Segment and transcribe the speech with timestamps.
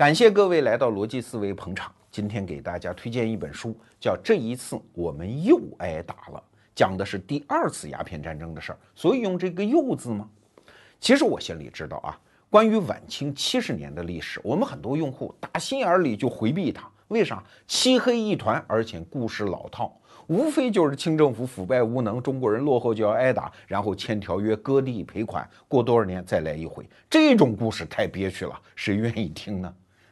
[0.00, 1.92] 感谢各位来到逻辑思维捧场。
[2.10, 6.38] 今天给大家推荐一本书，叫《这一次我们又挨打了》，
[6.74, 8.78] 讲的是第二次鸦片战争的事儿。
[8.94, 10.26] 所以用这个“又”字吗？
[11.00, 12.18] 其实我心里知道啊，
[12.48, 16.88] 关于晚清七十年的历史，我们很多用户打心眼里就回避它。
[17.08, 17.44] 为啥？
[17.66, 19.94] 漆黑一团，而且故事老套，
[20.28, 26.88] 无非就是清政府腐败无能，中国人落后就要挨打，然后签条约割地赔款，过多少年再来一回。
[27.10, 29.70] 这种故事太憋屈了，谁愿意听呢？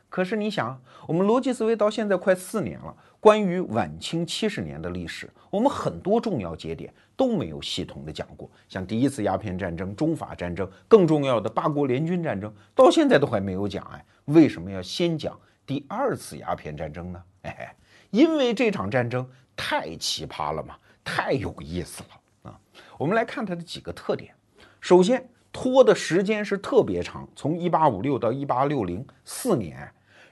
[0.09, 8.50] 可是你想，我们逻辑思维到现在快四年了，关于晚清七十年的历史，我们很多重要节点都没有系统的讲过。
[8.69, 13.84] 像第一次鸦片战争、中法战争，更重要的八国联军战争，到现在都还没有讲。
[13.92, 17.22] 哎，为什么要先讲第二次鸦片战争呢？
[17.42, 17.77] 哎，
[18.11, 22.61] 因为这场战争太奇葩了嘛，太有意思了啊！
[22.97, 24.34] 我们来看它的几个特点。
[24.80, 29.86] 首先，拖的时间是特别长，从一八五六到一八六零，四年。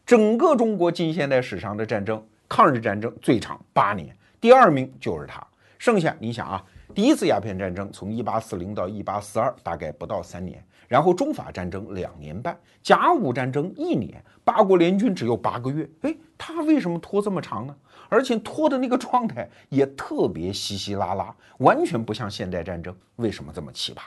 [0.07, 5.45] 整个中国近现代史上的战争，抗日战争最长八年，第二名就是它。
[5.79, 15.91] 剩下你想啊，第一次鸦片战争从一八四零到一八四二，大概不到三年；然后中法战争两年半，甲午战争一年，八国联军只有八个月。
[16.03, 17.75] 哎，他为什么拖这么长呢？
[18.09, 22.97] 而且拖的那个状态也特别稀稀拉拉，完全不像现代战争。
[23.17, 24.03] 为什么这么奇葩？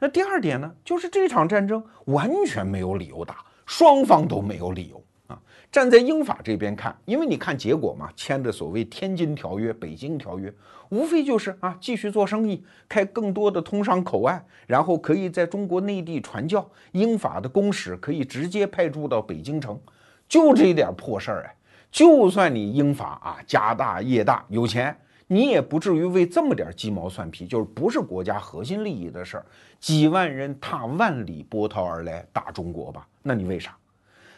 [0.00, 3.44] 那第二点呢，就是这场战争完全没有理由打。
[3.66, 5.40] 双方都没有理由啊！
[5.72, 10.50] 站在英法这边看，因为你看结果嘛，签的所谓《天津条约》《北京条约》，
[10.90, 19.80] 无非就是啊，继续做生意，开更多的通商口岸，然后可以在中国内地传教，英法的公使可以直接派驻到北京城，
[20.28, 21.56] 就这点破事儿哎！
[21.90, 29.46] 就算你英法啊家大业大有钱，你也不至于为这么点鸡毛蒜皮，就是不是国家核心利益的事儿，
[29.80, 33.06] 几万人踏万里波涛而来打中国吧？
[33.22, 33.76] 那你为啥？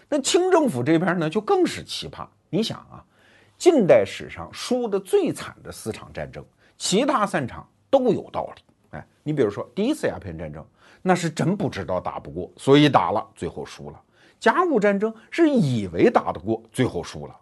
[0.09, 2.27] 那清政府这边呢，就更是奇葩。
[2.49, 3.05] 你想啊，
[3.59, 6.45] 近代史上输的最惨的四场战争，
[6.79, 8.63] 其他三场都有道理。
[8.91, 10.65] 哎，你比如说第一次鸦片战争，
[11.03, 14.01] 那是真不知道打不过，所以打了，最后输了。
[14.39, 17.37] 甲午战争是以为打得过，最后输了。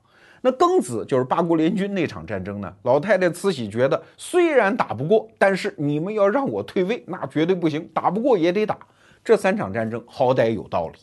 [0.47, 8.77] 那庚子就是八国联军那场战争呢，老太太慈禧觉得虽然打不过，但是你们要让我退位，那绝对不行，打不过也得打。
[9.25, 10.99] 这三场战争好歹有道理。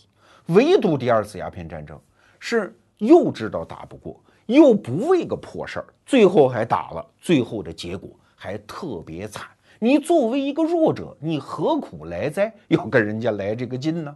[0.53, 1.99] 唯独第二次鸦片战争
[2.37, 9.47] 是又知道打不过，又不为个破事儿，最后还打了，最后的结果还特别惨。
[9.79, 12.53] 你作为一个弱者，你何苦来哉？
[12.67, 14.15] 要跟人家来这个劲呢？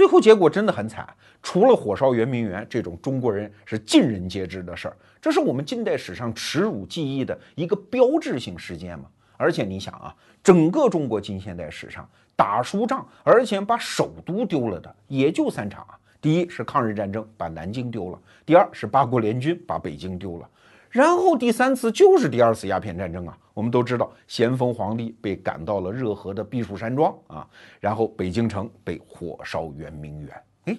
[0.00, 1.06] 最后结果真的很惨。
[1.42, 9.04] 除了火烧圆明园这种中国人是尽人皆知的事儿，这是我们近代史上耻辱记忆的一个标志性事件嘛。
[9.36, 15.98] 而且你想啊，整个中国近现代史上打输仗，而且把首都丢了的也就三场啊。
[16.18, 20.48] 第一是抗日战争，把南京丢了；第二是八国联军把北京丢了；
[20.90, 23.38] 然后第三次就是第二次鸦片战争啊。
[23.54, 27.48] 我们都知道，咸丰皇帝被赶到了热河的避暑山庄啊，
[27.80, 30.42] 然后北京城被火烧圆明园。
[30.66, 30.76] 哎，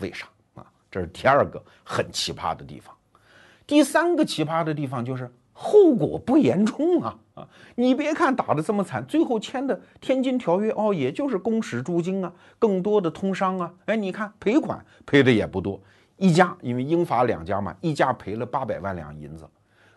[0.00, 0.64] 为啥啊？
[0.90, 2.94] 这是第二个很奇葩的地方。
[3.66, 5.30] 第三个奇葩的地方就是。
[5.56, 7.48] 后果不严重啊啊！
[7.76, 13.72] 你别看打得这么惨，最后签的《天津条约》哦，也就是公使驻京啊，更多的通商啊。
[13.86, 15.80] 哎，你看赔款赔的也不多，
[16.16, 19.48] 一家因为英法两家嘛，一家赔了八百万两银子。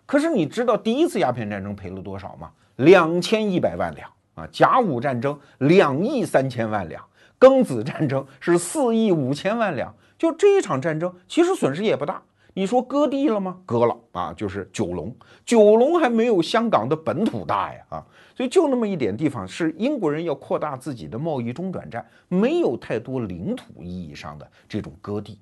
[0.05, 2.51] 可是你知道第一次鸦片战争赔了多少吗？
[2.78, 4.47] 两千一百万两啊！
[4.51, 7.03] 甲午战争两亿三千万两，
[7.39, 9.94] 庚子战争是四亿五千万两。
[10.17, 12.22] 就这一场战争，其实损失也不大。
[12.53, 13.59] 你说割地了吗？
[13.66, 25.39] 割了啊，就是九龙，九龙还没有香港的本土大呀啊，所以就那么一点地方是英国人要扩大自己的贸易中转站，没有太多领土意义上的这种割地。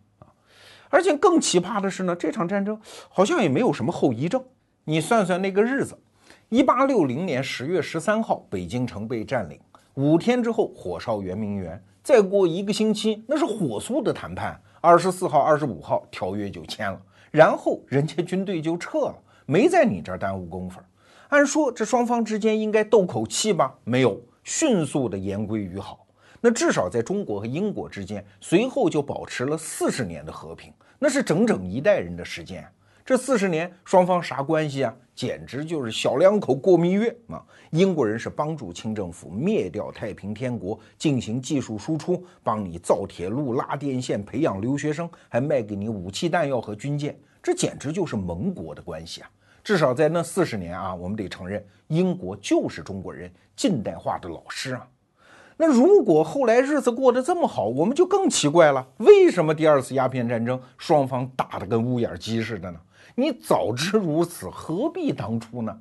[0.90, 2.80] 而且更奇葩的是呢，这场战争
[3.10, 4.44] 好像也没有什么后遗症。
[4.84, 5.98] 你算算那个日子，
[6.50, 9.60] 一八六零年十月十三号，北京城被占领，
[9.96, 14.60] 五天之后火烧圆明园，再过一个星期，那是火速的谈判。
[14.80, 19.16] 二十四号、二十五号条约就签了，然后人家军队就撤了，
[19.48, 20.80] 没在你这儿耽误功夫。
[21.30, 23.74] 按说这双方之间应该斗口气吧？
[23.84, 26.05] 没有，迅速的言归于好。
[26.48, 32.64] 那至少在中国和英国之间，随后就保持了四十年的和平，那是整整一代人的时间。
[33.04, 34.94] 这四十年，双方啥关系啊？
[35.16, 37.44] 简直就是小两口过蜜月啊！
[37.72, 49.32] 英国人是帮助清政府灭掉太平天国，进行技术输出，帮你造铁路、拉电线、培养留学生，还卖给你武器弹药和军舰，这简直就是盟国的关系啊！
[49.64, 54.88] 至少在那四十年啊，我们得承认，英国就是中国人近代化的老师啊。
[55.58, 58.86] 那如果后来日子过得这么好，我们就更奇怪了。
[58.98, 62.80] 为什么第二次鸦片战争双方打得跟乌眼鸡似的呢？
[63.16, 65.80] 你早知如此，何必当初呢？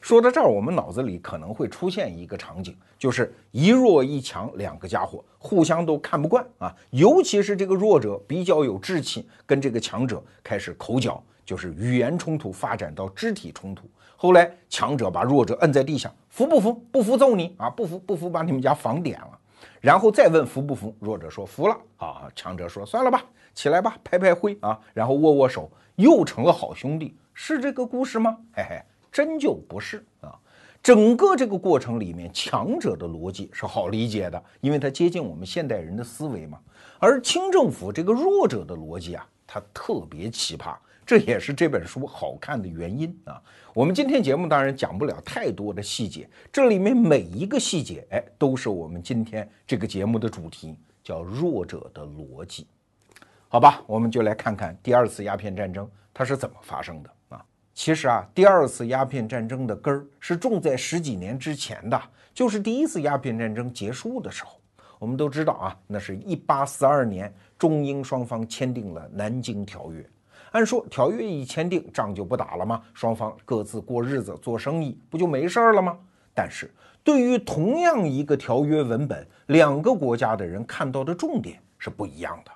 [0.00, 13.88] 说到这儿，我们脑子里可能会出现一个场景，就是一弱一强两个家伙互相都看不惯啊，尤其是这个弱者比较有志气，跟这个强者开始口角，就是语言冲突发展到肢体冲突。
[14.16, 16.74] 后来强者把弱者摁在地上，服不服？
[16.92, 17.70] 不服揍你啊！
[17.70, 19.38] 不服不服，把你们家房点了。
[19.80, 20.94] 然后再问服不服？
[21.00, 22.30] 弱者说服了啊。
[22.34, 23.24] 强者说算了吧，
[23.54, 25.70] 起来吧，拍拍灰啊，然后握握手。
[25.94, 28.36] 又成了好兄弟，是这个故事吗？
[28.52, 30.36] 嘿嘿，真就不是啊！
[30.82, 36.58] 整个这个过程里面，强者的逻辑是好理解的，因为它接近我们现代人的思维嘛。
[36.98, 40.76] 而清政府这个弱者的逻辑啊，它特别奇葩，
[41.08, 43.42] 这也是这本书好看的原因啊。
[43.72, 52.66] 我们今天节目当然讲不了太多的细节，这里面每一个细节，哎，都是我们今天这个节目的主题，叫弱者的逻辑。
[53.48, 57.42] 好吧，我们就来看看第二次鸦片战争它是怎么发生的啊。
[57.72, 61.98] 其实啊，第二次鸦片战争的根儿是种在十几年之前的，
[62.34, 64.60] 就是第一次鸦片战争结束的时候。
[64.98, 70.02] 我们都知道啊，那是一八四二年，中英双方签订了《南京条约》。
[70.52, 72.82] 按说条约一签订，仗就不打了吗？
[72.94, 75.98] 双方各自过日子、做生意，不就没事儿了吗？
[76.34, 76.72] 但是
[77.02, 82.52] 对于同样一个条约文本，两个国家的人看到的重点是不一样的。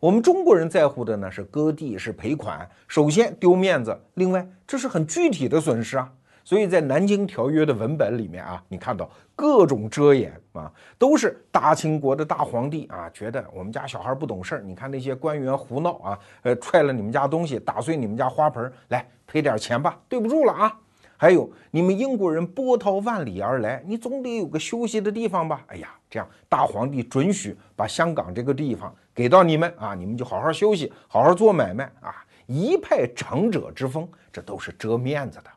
[0.00, 6.12] 我们中国人在乎的呢是割地是赔款，首先丢面子，另外这是很具体的损失啊。
[6.50, 10.68] 所以在南京条约的文本里面啊，你看到各种遮掩啊，
[10.98, 20.76] 都是大清国的大皇帝啊，觉得我们家小孩不懂事儿，你看那些官员胡闹啊，呃，踹了你们家东西，打碎你们家花盆，来赔点钱吧，对不住了啊。
[21.16, 25.62] 还有你们英国人波涛万里而来，你总得有个休息的地方吧？
[25.68, 32.12] 哎呀，这样大皇帝准许把香港这个地方给到你们啊，你们就好好休息，好好做买卖啊，
[32.46, 35.50] 一派长者之风，这都是遮面子的。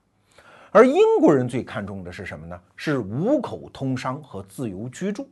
[0.74, 2.60] 而英国人最看重的是什么呢？
[2.76, 5.30] 是五口通商和自由居住。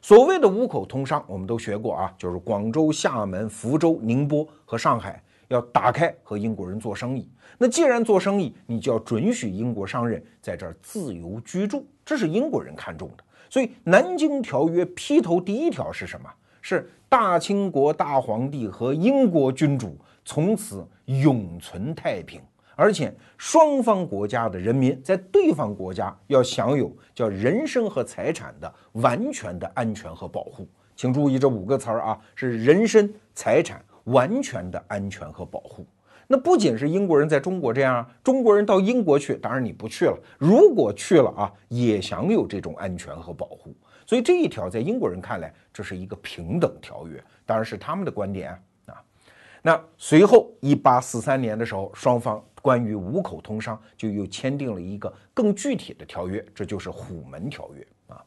[0.00, 5.22] 所谓的五口通商，我们都学过啊，就是广州、厦门、福州、宁波和上海。
[5.46, 13.24] 要打开和英国人做生意，那既然做生意，你就要准许英国商人在这儿自由居住，这是英国人看重的。
[13.50, 16.28] 所以《南京条约》劈头第一条是什么？
[16.62, 19.94] 是大清国大皇帝和英国君主
[20.24, 22.40] 从此永存太平，
[22.82, 30.66] 而且双方国家的人民在对方国家要享有叫人身和财产的完全的安全和保护。
[30.96, 33.80] 请注意这五个词儿啊，是人身、财产。
[34.06, 35.86] 完全的安全和保护，
[36.26, 40.18] 那不仅是英国人在中国这样，中国人到英国去，当然你不去了。
[40.38, 43.72] 如果去了啊，也享有这种安全和保护。
[44.04, 49.00] 所以这一条在英国人看来，这是一个平等条约，当然是他们的观点啊。
[49.62, 58.24] 那随后一八四三年的时候，双方关于五口通商就又签订了一个更具体的条约，这就是虎门条约啊。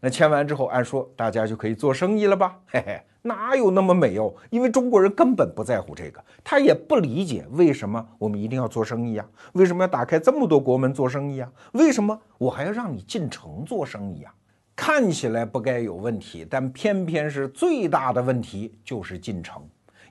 [0.00, 2.60] 那签完之后，按说大家就可以做生意了吧？
[2.70, 3.00] 嘿嘿。
[3.22, 4.32] 哪有那么美哦？
[4.48, 9.28] 因为中国人根本不在乎这个，他也不理解为什么我们一定要做生意呀？
[9.54, 11.50] 为什么要打开这么多国门做生意啊？
[11.72, 14.32] 为什么我还要让你进城做生意啊？
[14.76, 19.60] 看起来不该有问题，但偏偏是最大的问题就是进城，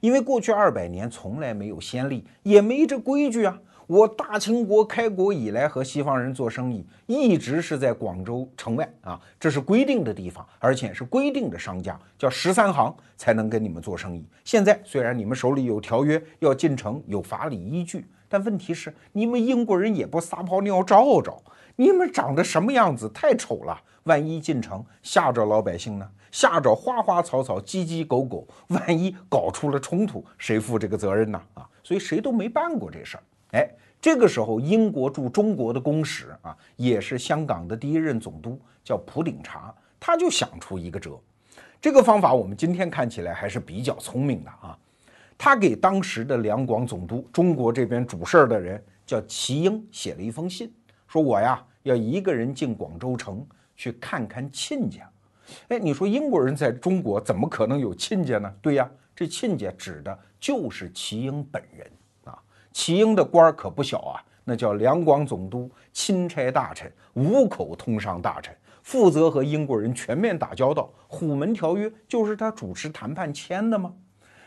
[0.01, 3.57] 因为过去二百年从来没有先例，也没这规矩啊。
[3.88, 14.25] 我大清国开国以来和西方人做生意，一直是在广州城外啊，这是规定的地方，而且是规定的商家，叫十三行才能跟你们做生意。
[14.44, 21.41] 现在虽然你们手里有条约要进城，有法理依据，但问题是你们英国人也不撒泡尿照照，
[21.77, 26.06] 你们长得什么样子太丑了，万一进城吓着老百姓呢？
[26.29, 31.41] 吓着花花草草、鸡鸡狗狗，万一搞出了冲突，谁负这个责任呢？
[31.53, 33.24] 啊，所以谁都没办过这事儿。
[33.51, 33.70] 哎，
[34.01, 41.20] 这个时候，英国驻中国的公使啊，也是香港的第一任总督，叫普鼎查，他就想出一个辙。
[41.80, 44.77] 这个方法我们今天看起来还是比较聪明的啊。
[45.38, 50.74] 他给当时的两广总督，中国这边主事儿的人叫齐英，写了一封信，
[51.08, 55.10] 说我呀要一个人进广州城去看看亲家。
[55.70, 58.54] 哎，你说英国人在中国怎么可能有亲家呢？
[58.62, 61.89] 对呀，这亲家指的就是齐英本人。
[62.77, 70.88] 齐英的官儿可不小啊，那叫两广总督、钦差大臣、五口通商大臣，负责和英国人全面打交道。
[71.07, 73.91] 虎门条约就是他主持谈判签的吗？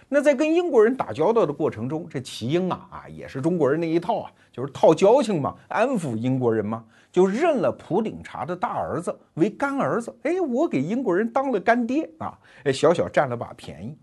[0.08, 10.16] 那在跟英国人打交道的过程中，这齐英啊啊也是中国人那一套啊，就是套交情嘛，安抚英国人嘛，就认了普鼎察的大儿子为干儿子。
[10.22, 13.98] 哎，我给英国人当了干爹啊，哎，小小占了把便宜。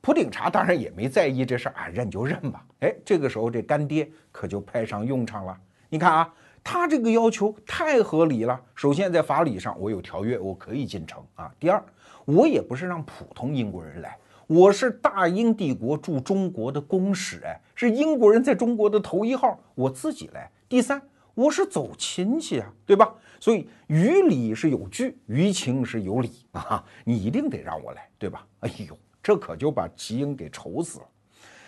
[0.00, 2.64] 普鼎察当然也没在意这事儿啊，认就认吧。
[2.80, 5.58] 哎，这个时候这干爹可就派上用场了。
[5.88, 8.60] 你看啊，他这个要求太合理了。
[8.74, 11.52] 首先在法理上我有条约，我可以进城啊。
[11.58, 11.82] 第二，
[12.24, 14.16] 我也不是让普通英国人来。
[14.46, 20.50] 我是大英帝国驻中国的公使，哎，是英国人在中国的头一号，我自己来。
[20.68, 21.02] 第三，
[21.34, 23.12] 我是走亲戚啊，对吧？
[23.40, 28.46] 所以于理是有据，于情是有理啊，你一定得让我来，对吧？
[28.60, 28.96] 哎呦，
[29.28, 31.04] 这可就把齐英给愁死了。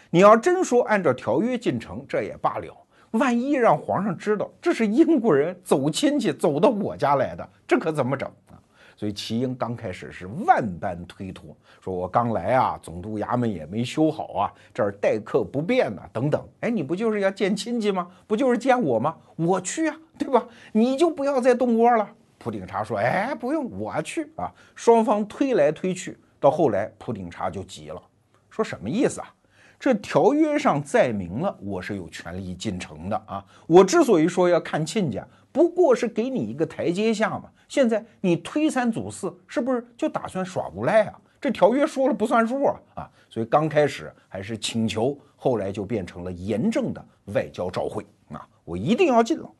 [0.08, 2.74] 你要真说按照条约进城，这也罢了，
[3.10, 8.56] 万一让皇上知道这是英国人走亲戚走到我家来的，这可怎么整啊？
[8.96, 16.42] 所以齐英刚开始是万般推脱，说我刚来啊，总督衙门也没修好啊，这儿待客不便呐，等等。
[16.60, 18.08] 哎，你不就是要见亲戚吗？
[18.26, 19.14] 不就是见我吗？
[19.36, 20.42] 我去啊，对吧？
[20.72, 22.08] 你就不要再动窝了。
[22.38, 24.50] 普鼎察说，哎，不用，我去啊。
[24.74, 28.02] 双方推来推去，到后来普鼎察就急了，
[28.48, 29.32] 说什么意思啊？
[29.78, 33.44] 这条约上载明了我是有权利进城的啊。
[33.66, 37.44] 我之所以说要看亲家，不过是给你一个台阶下嘛。
[37.68, 41.20] 现在你推三阻四，是不是就打算耍无赖啊？
[41.40, 42.80] 这条约说了不算数啊！
[42.96, 48.46] 啊，所以刚开始还是请求，后来就变成了严正的外交照会啊！
[48.64, 49.50] 我一定要进了。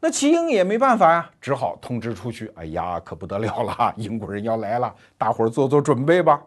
[0.00, 2.48] 那齐英也没办法呀，只好通知出去。
[2.54, 6.40] 哎呀，可不得了了， 英国人要来了，大伙儿做做准备吧。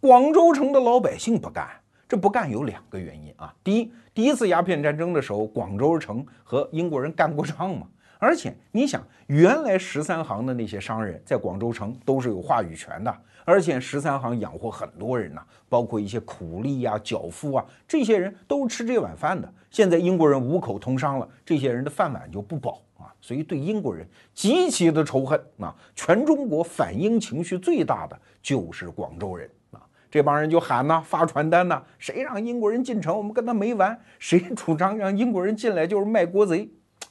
[0.00, 1.68] 广州城的老百姓不干，
[2.08, 3.52] 这不干有两个原因啊。
[3.64, 7.86] 第一，第一次鸦片战争的时候，广州城和英国人干过仗嘛。
[8.20, 19.52] 而且你想，原来十三行的那些商人在广州城都是有话语权的，而且十三行养活很多人呐，包括一些苦力呀、脚夫啊，这些人都是吃这碗饭的。
[19.70, 25.74] 现在英国人五口通商了，这些人的饭碗就不保啊，所以对英国人极其的仇恨啊。
[25.94, 36.68] 全中国反英情绪最大的就是广州人啊，这帮人就喊呐，发传单呐，谁让英国人进城，我们跟他没完；谁主张让英国人进来，就是卖国贼。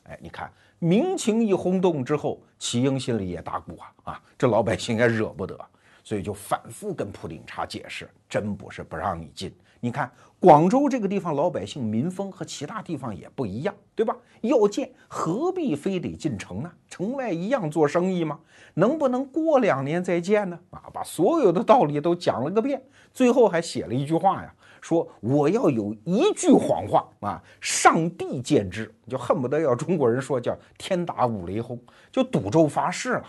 [0.09, 0.51] 哎，你看。
[0.79, 4.21] 民情一轰动之后，齐英心里也打鼓啊啊！
[4.37, 5.57] 这老百姓也惹不得，
[6.03, 9.55] 所以就反复跟普鼎察解释，真不是不让你进。
[9.79, 14.15] 你看广州这个地方，老百姓民风和其他地方也不一样，对吧？
[14.41, 16.71] 要见何必非得进城呢？
[16.89, 18.39] 城外一样做生意吗？
[18.75, 20.57] 能不能过两年再见呢？
[20.69, 22.81] 啊，把所有的道理都讲了个遍，
[23.13, 24.53] 最后还写了一句话呀。
[24.81, 31.79] 说我要有一句谎话啊，上帝见之，就恨不得要中国人说叫天打五雷轰，
[32.11, 33.25] 就赌咒发誓了。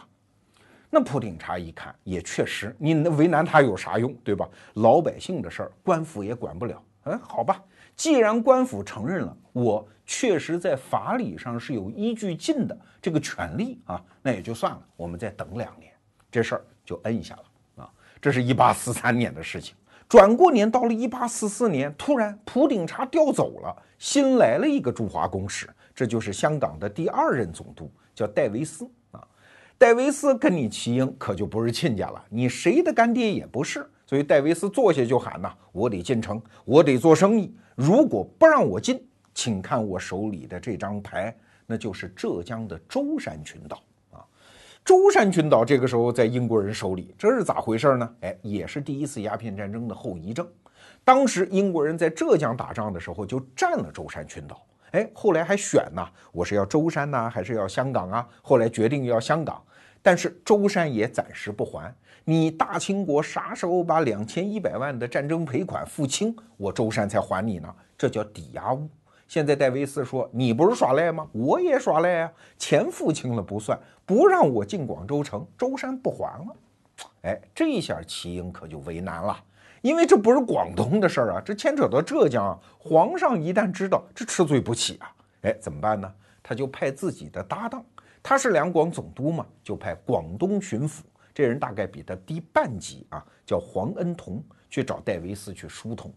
[0.90, 4.48] 那普鼎察一看，也确实，你为难他有啥用，对吧？
[4.74, 6.82] 老百姓的事儿，官府也管不了。
[7.04, 7.62] 嗯，好吧，
[7.96, 15.92] 既然官府承认了，我确实在法理上是有依据进的这个权利啊，那也就算了，我们再等两年，
[16.30, 17.90] 这事儿就摁下了啊。
[18.20, 19.74] 这是一八四三年的事情。
[20.08, 28.88] 转过年，到了一八四四年，突然普鼎察调走了，新来了一个驻华公使，这就是香港的第二任总督，叫戴维斯。
[29.76, 39.04] 戴维斯跟你齐英可就不是亲家了，你谁的干爹也不是，所以戴维斯坐下就喊呐：“我得进城，我得做生意，如果不让我进，
[39.34, 44.24] 请看我手里的这张牌，那就是浙江的舟山群岛啊。”
[44.84, 48.14] 舟山群岛这个时候在英国人手里，这是咋回事呢？
[48.20, 50.46] 哎，也是第一次鸦片战争的后遗症。
[51.02, 54.64] 当时英国人在浙江打仗的时候就占了舟山群岛，
[54.94, 58.28] 哎，后来还选呢，我是要舟山呢，还是要香港啊？
[58.40, 59.60] 后来决定要香港，
[60.00, 61.92] 但是舟山也暂时不还。
[62.22, 67.74] 你大清国啥时候把两千一百万的战争赔款付清，我舟山才还你呢？
[67.98, 68.88] 这叫抵押物。
[69.26, 71.26] 现在戴维斯说：“你不是耍赖吗？
[71.32, 72.32] 我也耍赖啊！
[72.56, 76.56] 钱付清了不算，不让我进广州城，舟山不还了。”
[77.22, 79.36] 哎，这下齐英可就为难了，
[79.84, 82.58] 因为这不是广东的事儿啊，这牵扯到浙江啊。
[82.78, 85.14] 皇上一旦知道，这吃罪不起啊！
[85.42, 86.10] 哎，怎么办呢？
[86.42, 87.84] 他就派自己的搭档，
[88.22, 91.00] 他是两广总督嘛，就派广东巡抚，
[91.34, 96.10] 这人大概比他低半级啊，叫黄恩同，去找戴维斯去疏通。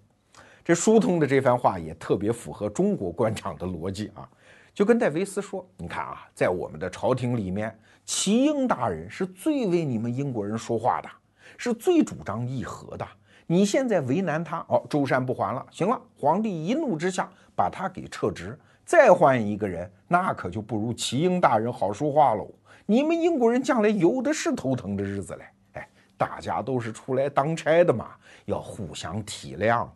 [0.63, 4.29] 这疏通的这番话也特别符合中国官场的逻辑啊，
[4.73, 11.09] 就跟戴维斯说：“你看啊，在我们的朝廷里面，齐英大人是最为你们英国人说话的，
[11.57, 13.05] 是最主张议和的。
[13.49, 22.53] 你现在为难他，哦，舟山不还了，行了，皇帝一怒之下把他给撤职，再换一个人，那可就不如齐英大人好说话喽。
[22.85, 25.45] 你们英国人将来有的是头疼的日子嘞。”
[25.79, 28.11] 哎，大家都是出来当差的嘛，
[28.45, 29.87] 要互相体谅。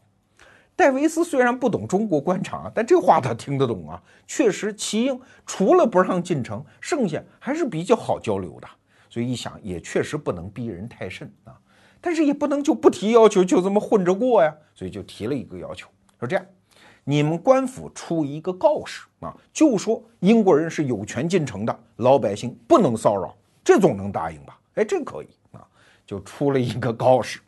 [0.73, 4.01] 戴维斯虽然不懂中国官场，但这话他听得懂啊。
[4.25, 8.67] 确实，齐英除了不让进城，剩下还是比较好交流的。
[9.09, 11.53] 所以一想，也确实不能逼人太甚啊。
[12.01, 14.53] 但是也不能就不提要求，就这么混着过呀。
[14.73, 15.87] 所以就提了一个要求，
[16.19, 16.43] 说这样，
[17.03, 24.59] 你们官府出一个告示啊，就说英国人是有权进城的，老百姓不能骚扰，这总能答应吧？
[24.75, 25.61] 哎，这可以啊，
[26.05, 27.39] 就出了一个告示。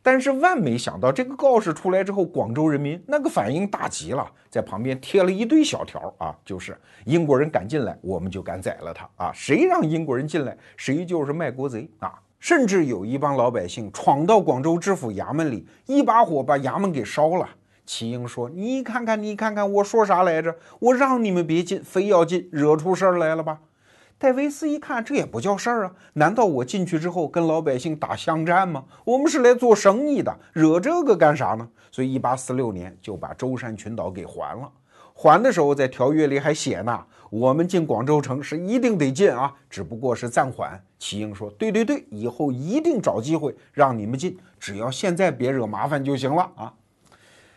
[0.00, 9.32] 但是万没想到，这个告示出来之后，广州人民那个反应大极了，在旁边贴了一堆小条啊，就是英国人敢进来，我们就敢宰了他啊！
[9.34, 12.18] 谁让英国人进来，谁就是卖国贼啊！
[12.38, 17.48] 甚至有一帮老百姓闯到广州知府衙门里，一把火把衙门给烧了。
[17.84, 20.54] 齐英说：“你看看，你看看，我说啥来着？
[20.78, 23.60] 我让你们别进，非要进，惹出事儿来了吧？”
[24.18, 25.92] 戴维斯一看，这也不叫事儿啊！
[26.14, 28.84] 难道我进去之后跟老百姓打巷战吗？
[29.04, 31.68] 我们是来做生意的，惹这个干啥呢？
[31.90, 34.70] 所以，一八四六年就把舟山群岛给还了。
[35.20, 40.80] 还的时候，在条约里还写呢：我们进广州城是一定得进啊，只不过是暂缓。
[40.96, 46.72] 齐英说：“对对对，以后一定找机会让你们进，只要现在别惹麻烦就行了啊。”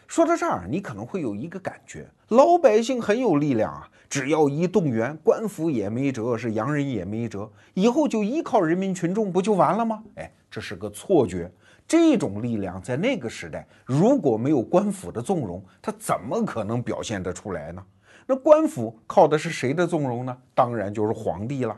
[0.09, 3.87] 说到这儿，你可能会有一个感觉：老百姓很有力量啊。
[4.09, 10.01] 只要一动员，官府也没辙，是洋人也没辙，以后就依靠人民群众不就完了吗？
[10.15, 11.51] 哎，这是个错觉。
[11.87, 17.83] 这种力量在那个时代，如果没有官府的纵容，他怎么可能表现得出来呢？
[18.27, 20.37] 那官府靠的是谁的纵容呢？
[20.53, 21.77] 当然就是皇帝了。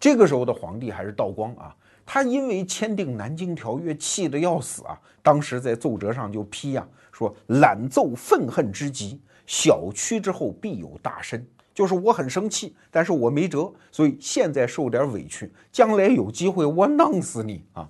[0.00, 4.98] 这个时候的皇帝还是道光啊，他因为签订《南京条约》，气得要死啊。
[5.22, 11.46] 当时在奏折上就批呀，说懒奏愤恨之极，小屈之后必有大伸。
[11.72, 17.88] 就是我很生气，但是我没辙，所以现在受点委屈，将来有机会我弄死你啊！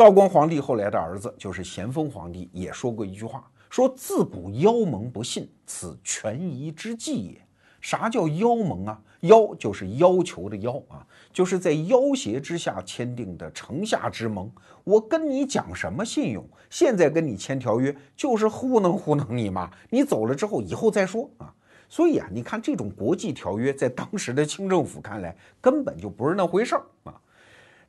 [0.00, 7.46] 道光皇帝后来的儿子就是咸丰皇帝也说过一句话，说自古妖盟不信，此权宜之计也。
[7.82, 8.98] 啥叫妖盟啊？
[9.20, 14.50] 妖就是要求的妖啊，就是在要挟之下签订的城下之盟。
[14.84, 16.48] 我跟你讲什么信用？
[16.70, 19.70] 现在跟你签条约就是糊弄糊弄你嘛！
[19.90, 21.52] 你走了之后，以后再说啊。
[21.90, 27.20] 所以啊，你看这种国际条约，在当时的清政府看来，根本就不是那回事儿啊。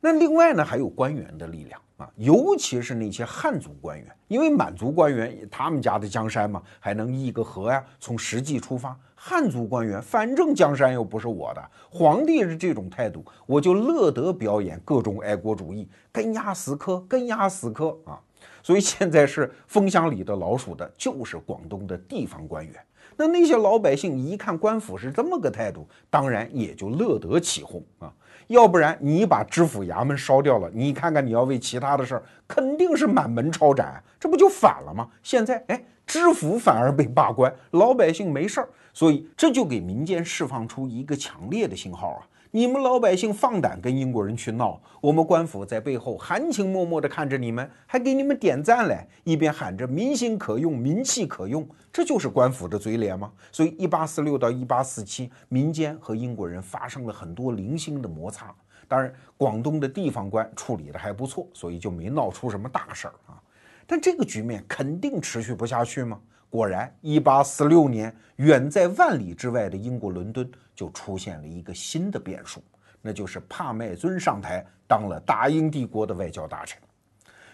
[0.03, 8.97] 那另外呢，还有官员的力量啊，尤其是那些汉族官员，因为满族官员他们家的江山嘛，还能议个和呀，从实际出发。
[9.15, 18.19] 汉族官员，反正江山又不是我的，皇帝是这种态度，我就乐得表演各种爱国主义，跟压死磕，跟压死磕啊。
[18.63, 22.73] 所以现在是风箱里的老鼠的，就是广东的地方官员。
[23.15, 28.11] 那那些老百姓一看官府是这么个态度，当然也就乐得起哄啊。
[28.51, 35.09] 要不然你把知府衙门烧掉了，你看看你要为其他的事儿，肯定是满门抄斩，这不就反了吗？
[35.23, 42.27] 现在哎，知府反而被罢官，老百姓没事儿，所以这就给民间释放出一个强烈的信号啊。
[42.53, 53.31] 你们老百姓放胆跟英国人去闹，我们官府在背后含情脉脉地看着你们，还给你们点赞嘞，一边喊着民心可用，民气可用，这就是官府的嘴脸吗？
[53.53, 58.53] 所以，一八四六到一八四七，民间和英国人发生了很多零星的摩擦。
[58.85, 63.41] 当然，广东的地方官处理的还不错，所以就没闹出什么大事儿啊。
[63.87, 66.19] 但这个局面肯定持续不下去吗？
[66.49, 72.59] 果然，一八四六年，远在万里之外的英国伦敦就出现了一个新的变数，
[73.03, 76.81] 那就是帕麦尊上台当了大英帝国的外交大臣。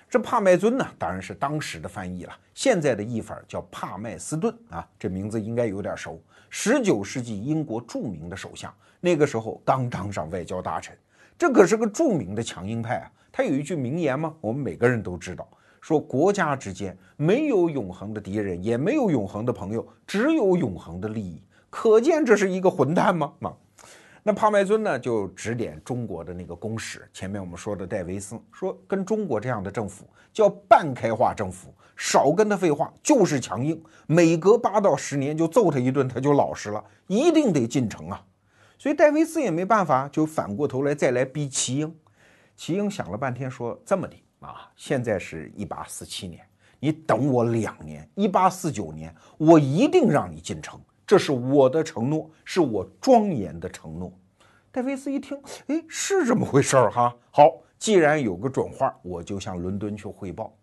[0.09, 6.23] 这帕麦尊呢，当然是当时的翻译了，现在的译法叫帕麦斯顿啊，这名字应该有点熟。
[6.49, 10.97] 十九世纪英国著名的首相，那个时候刚当上外交大臣，
[11.37, 13.11] 这可是个著名的强硬派啊。
[13.29, 14.33] 他有一句名言吗？
[14.39, 15.45] 我们每个人都知道。
[15.81, 21.43] 说国家之间没有永恒的敌人，也没有永恒的朋友，只有永恒的利益。
[21.69, 23.33] 可见这是一个混蛋吗？
[23.41, 23.53] 啊，
[24.23, 38.23] 那帕麦尊呢就指点中国的那个公使，前面我们说的戴维斯说，跟中国这样的政府叫半开化政府，少跟他废话，就是强硬，每隔八到十年就揍他一顿，他就老实了，一定得进城啊。
[38.77, 41.95] 所以戴维斯也没办法，就反过头来再来逼齐英。
[42.55, 44.15] 齐英想了半天，说这么的。
[44.39, 46.45] 啊，现在是一八四七年，
[46.79, 54.11] 你等我两年，一八四九年，我一定让你进城，这是我的承诺，是我庄严的承诺。
[54.73, 57.15] 戴维斯一听，哎，是这么回事儿哈。
[57.31, 60.53] 好，既然有个准话，我就向伦敦去汇报。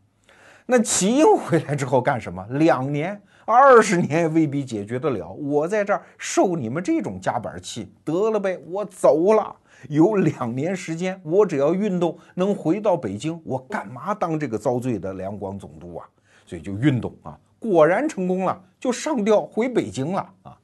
[0.67, 2.47] 那齐英回来之后干什么？
[2.51, 5.31] 两年、二十年也未必解决得了。
[5.33, 9.57] 我在这儿受你们这种夹板气，得了呗，我走了。
[9.89, 16.07] 有两年时间，我只要运动能回到北京，我干嘛当这个遭罪的两广总督啊？
[16.45, 20.59] 所以就运动啊，果然成功了，就上调回北京了啊。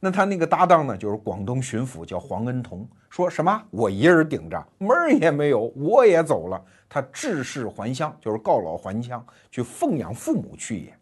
[0.00, 6.60] 那他那个搭档呢，就是广东巡抚叫黄恩同，说什么我一人顶着，门儿也没有，我也走了。
[6.88, 10.92] 他致仕还乡，就是告老还乡，去奉养父母去也。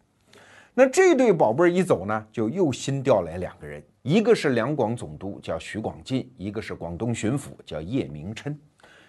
[0.75, 8.55] 那这对宝贝儿一走呢，就又新调来两个人，一个是两广总督叫徐广进，一个是广东巡抚叫叶明琛。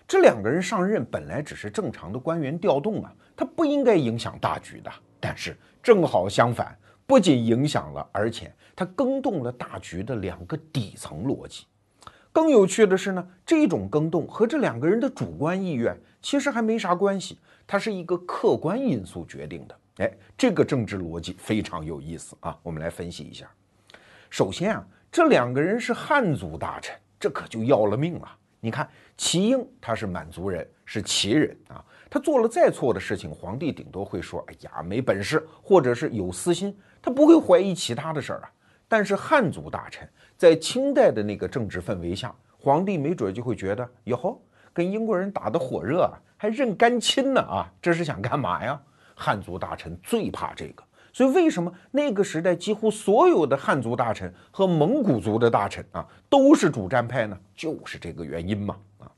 [0.08, 4.90] 这两个人上任本来只是正常的官员调动啊，他不应该影响大局的。
[5.20, 8.54] 但是正好相反，不仅影响了，而且。
[8.74, 11.66] 它更动了大局的两个底层逻辑。
[12.32, 19.78] 更有趣的是呢，这种更动和这两个人的主观意愿其实还没啥关系，它是一个客观因素决定的。
[19.98, 22.58] 哎，这个政治逻辑非常有意思啊！
[22.64, 23.48] 我们来分析一下。
[24.30, 28.38] 首先啊，这两个人是汉族大臣，这可就要了命了。
[28.62, 38.52] 你看，齐英他是满族人，是齐人啊，他做了再错的事情，皇帝顶多会说：“哎呀，没本事，或者是有私心。”他不会怀疑其他的事儿啊。
[38.86, 44.42] 但是汉族大臣在清代的那个政治氛围下，皇帝没准就会觉得哟吼，
[44.74, 48.78] 跟英国人打得火热啊，还认干亲呢啊，这是想干嘛呀？
[49.16, 57.40] 汉族大臣最怕这个，所以为什么那个时代几乎所有的汉族大臣和蒙古族的大臣啊都是主战派呢？
[57.56, 59.10] 就是这个原因嘛啊，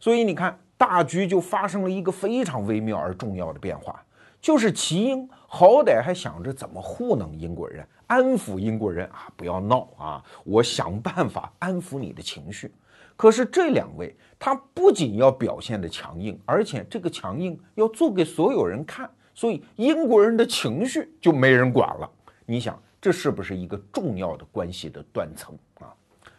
[0.00, 4.02] 所以你看大局就发生了一个非常微妙而重要的变化。
[4.40, 12.70] 就是齐英好歹还想着怎么糊弄英国人，安抚英国人啊，不要闹啊，我想办法安抚你的情绪。
[13.16, 22.10] 可是这两位，他不仅要表现的强硬，而且这个强硬要做给所有人看，所以英国人的情绪就没人管了。
[22.44, 25.88] 你想，这是不是一个重要的关系的断层啊？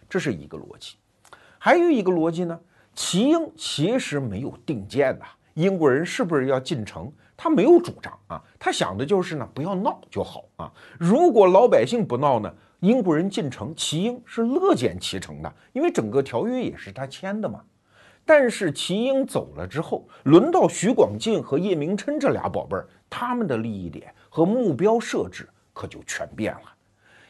[0.08, 0.98] 这是一个逻辑。
[1.58, 2.60] 还有一个逻辑呢，
[2.96, 7.12] 齐英其实没有定见呐，英国人是不是要进城？
[7.38, 10.72] 他没有主张啊，他想的就是呢，不要闹就好啊。
[10.98, 17.62] 如果老百姓不闹呢，英国人进城，齐英是乐见其成的，因为整个条约也是他签的嘛。
[18.24, 26.74] 但是齐英走了之后，轮到徐广进和叶明琛这俩宝贝儿，他们的利益点和目标设置可就全变了。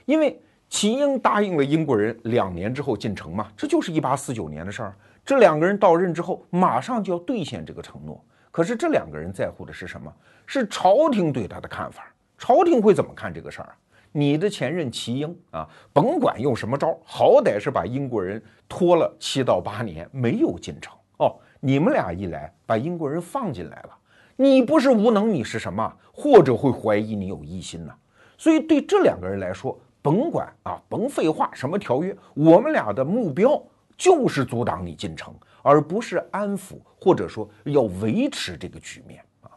[0.06, 4.95] 因为齐英答应了英国人两年之后进城嘛，这就是一八四九年的事儿。
[5.26, 8.24] 这两个人到任之后，马上就要兑现这个承诺。
[8.52, 10.14] 可是这两个人在乎的是什么？
[10.46, 12.06] 是朝廷对他的看法。
[12.38, 13.76] 朝廷会怎么看这个事儿啊？
[14.12, 21.36] 你的前任齐英啊，甭管用什么招，好歹是把英国人拖了七到八年没有进城哦。
[21.60, 23.98] 你们俩一来，把英国人放进来了，
[24.36, 25.92] 你不是无能，你是什么？
[26.14, 27.92] 或者会怀疑你有异心呢？
[28.38, 33.62] 所以对这两个人来说，甭管啊，甭废话，什么条约，我们俩的目标
[33.98, 35.34] 就是阻挡你进城。
[35.68, 39.50] 而不是安抚，或者说要维持这个局面啊，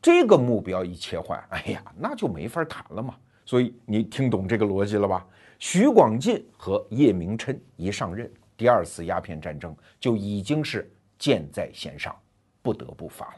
[0.00, 3.16] 这个目标一切换，哎呀，那就没法谈了嘛。
[3.44, 5.26] 所以你听懂这个逻辑了吧？
[5.58, 12.14] 徐广进和叶明琛一上任，第二次鸦片战争就已经是箭在弦上，
[12.62, 13.32] 不得不发了。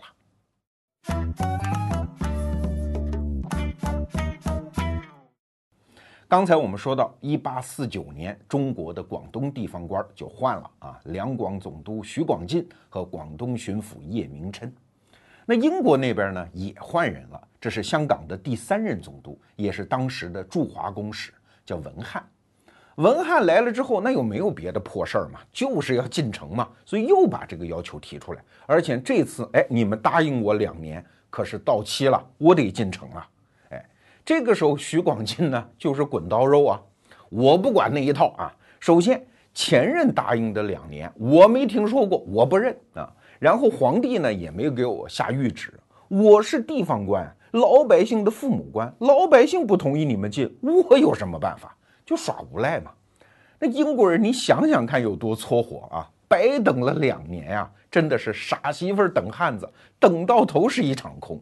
[6.30, 14.72] 刚才我们说到，一八四九年，中国的广东地方官就换了啊，两广总督徐广进和广东巡抚叶明琛。
[15.44, 21.32] 那英国那边呢也换人了，这是香港的第三任总督，也是当时的驻华公使，
[21.66, 22.24] 叫文翰。
[22.94, 28.44] 文翰来了之后，那又没有别的破事儿嘛，就是要进城嘛，所以又把这个要求提出来。
[28.66, 33.28] 而且这次，哎，你们答应我两年，可是到期了，我得进城啊。
[34.24, 36.80] 这个时候，徐广进呢就是滚刀肉啊，
[37.28, 38.54] 我不管那一套啊。
[38.78, 43.12] 首先，前任答应的两年我没听说过，我不认啊。
[43.38, 45.72] 然后皇帝呢也没给我下谕旨，
[46.08, 51.76] 我是地方官，老百姓的父母官，老百姓不同意你们进，我有什么办法？
[52.04, 52.90] 就耍无赖嘛。
[53.58, 56.10] 那英国人，你想想看有多搓火啊！
[56.26, 61.38] 白等了两年呀，真的是傻媳妇等汉子，等到头是一场空。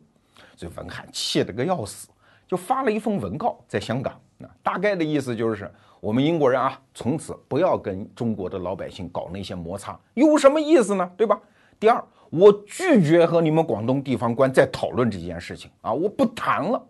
[0.56, 2.08] 所以文翰气得个要死。
[2.48, 11.08] 就发了一封文告，在香港，那大概的意思就是，我们英国人啊，从此不要跟中国的老百姓搞那些摩擦，有什么意思呢？
[11.16, 11.38] 对吧？
[11.78, 16.82] 第二，我拒绝和你们广东地方官再讨论这件事情啊，我不谈了。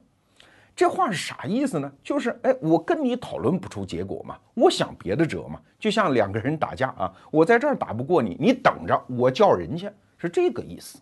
[0.77, 1.92] 这话是啥意思呢？
[2.05, 11.01] 就是，哎，我跟你讨论不出结果嘛，我想别的辙嘛，就像两个人打架啊，我在这儿打不过你，你等着，我叫人去，是这个意思。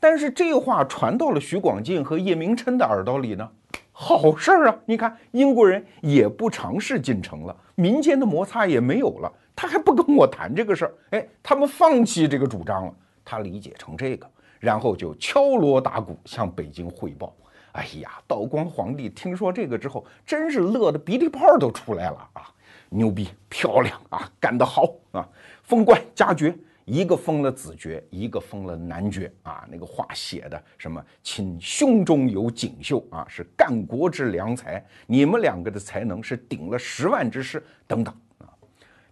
[0.00, 3.48] 但是这话传到了徐广进和叶明琛的耳朵里呢？
[3.92, 4.76] 好事儿啊！
[4.86, 12.94] 你看，英国人也不尝试进城了，民间的摩擦也没有了，他还不跟我谈这个事儿，哎，他们放弃这个主张了。
[13.24, 14.28] 他理解成这个，
[14.58, 17.32] 然后就敲锣打鼓向北京汇报。
[17.72, 22.42] 哎呀，道光皇帝听说这个之后，真是乐得鼻涕泡都出来了啊！
[22.88, 25.26] 牛逼，漂亮啊，干得好啊！
[25.62, 29.66] 封官加爵，一个封了子爵，一个封了男爵啊。
[29.70, 31.04] 那个话写的什么？
[31.22, 34.84] 亲胸中有锦绣啊，是干国之良才。
[35.06, 38.48] 你们两个的才能是顶了十万之师，等等啊。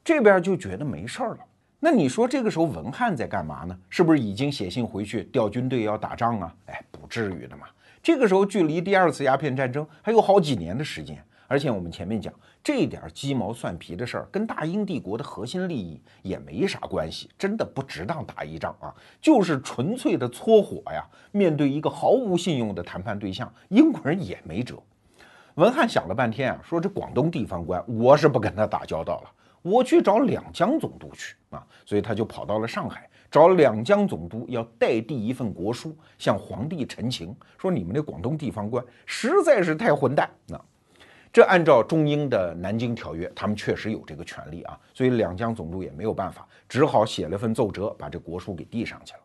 [0.03, 1.39] 这边就觉得没事儿了。
[1.79, 3.79] 那你说这个时候文翰在干嘛呢？
[3.89, 6.55] 是不是已经写信回去调军队要打仗啊？
[6.67, 7.67] 哎，不至于的嘛。
[8.03, 12.33] 这个时候距离第二次鸦片战争还有好几年的时间，而且我们前面讲
[12.63, 21.05] 这点鸡毛蒜皮的事儿，跟大英帝国的核心利益也没啥关系，真的不值当打一仗啊，就是纯粹的搓火呀。
[21.33, 24.81] 面对一个毫无信用的谈判对象，英国人也没辙。
[25.57, 29.31] 文翰想了半天啊，说这广东地方官我是不跟他打交道了。
[29.61, 40.65] 我去找两江总督去啊，所以他就跑到了上海，找两江总督要代递一份国书，向皇帝陈情，说你们那广东地方官实在是太混蛋啊！
[41.33, 49.21] 这按照中英的南京条约，他们确实有这个权利啊，所以两江总督也没有办法，只好写了份奏折，把这国书给递上去了。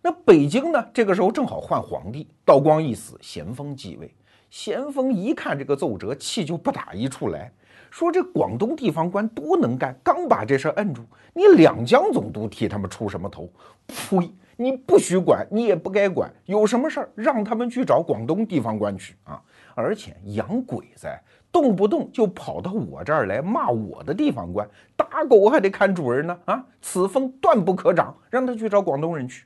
[0.00, 4.14] 那北京呢，这个时候正好换皇帝，道光一死，咸丰继位，
[4.48, 7.52] 咸丰一看这个奏折，气就不打一处来。
[7.90, 11.02] 说这广东地方官多能干，刚把这事摁住，
[11.34, 13.50] 你两江总督替他们出什么头？
[13.86, 14.32] 呸！
[14.58, 19.42] 你不许管，你也不该管，有什么事儿让他们去找广东地方官去啊！
[19.76, 21.06] 而且洋鬼子
[21.52, 26.64] 动不动就跑到我这儿来骂我的地方官，打狗还得看主人呢啊！
[26.80, 29.44] 此风断不可长，让他去找广东人去。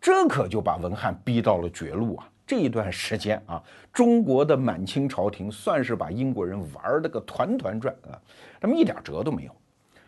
[0.00, 2.28] 这可就把文翰逼到了绝路啊！
[2.44, 8.18] 这一段时间啊，中国的满清朝廷算是把英国人玩的个团团转啊，
[8.60, 9.54] 他们一点辙都没有。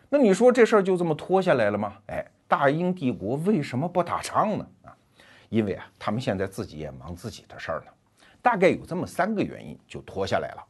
[0.09, 1.93] 那你说这事儿就这么拖下来了吗？
[2.07, 4.67] 哎，大英帝国为什么不打仗呢？
[4.83, 4.93] 啊，
[5.47, 7.91] 因为啊，他们现在自己也忙自己的事儿呢。
[8.41, 10.63] 大概有这么三个原因就拖下来了。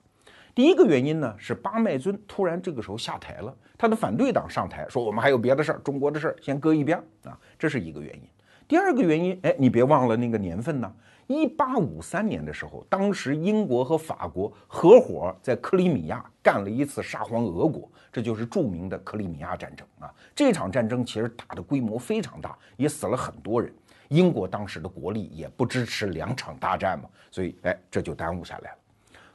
[0.54, 8.22] 第一个原因呢是巴麦尊突然这个时候下台了，他的反对党上台说我们还有别的事儿，中国的事儿先搁一边啊，这是一个原因。
[8.68, 10.94] 第二个原因，哎，你别忘了那个年份呢。
[11.28, 20.14] 一八五三年的时候，当时英国和法国合伙在克里米亚干了一次沙皇俄国，这就是著名的克里米亚战争啊。
[20.36, 23.74] 这场战争其实打的规模非常大，也死了很多人。
[24.12, 28.78] 英国当时的国力也不支持两场大战嘛，所以哎，这就耽误下来了。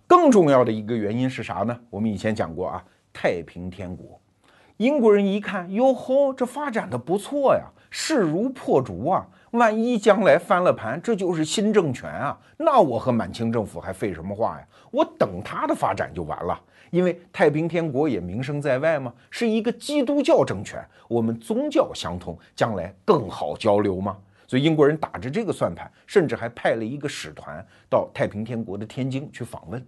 [0.06, 1.74] 更重要的一个原因是啥呢？
[1.88, 4.20] 我们以前讲过啊，太平天国，
[4.76, 9.26] 英国人一看，哟吼，这发展的不错呀，势如破竹啊。
[9.52, 12.38] 万一将来翻了盘，这就是新政权啊！
[12.58, 14.66] 那我和满清政府还废什么话呀？
[14.90, 16.60] 我等他的发展就完了，
[16.90, 24.14] 因为太平天国也名声在外嘛，是一个基督教政权，我们宗教相通，将来更好交流嘛。
[24.46, 29.84] 所以英国人打着这个算盘，甚至还派了一个使团到太平天国的天津去访问。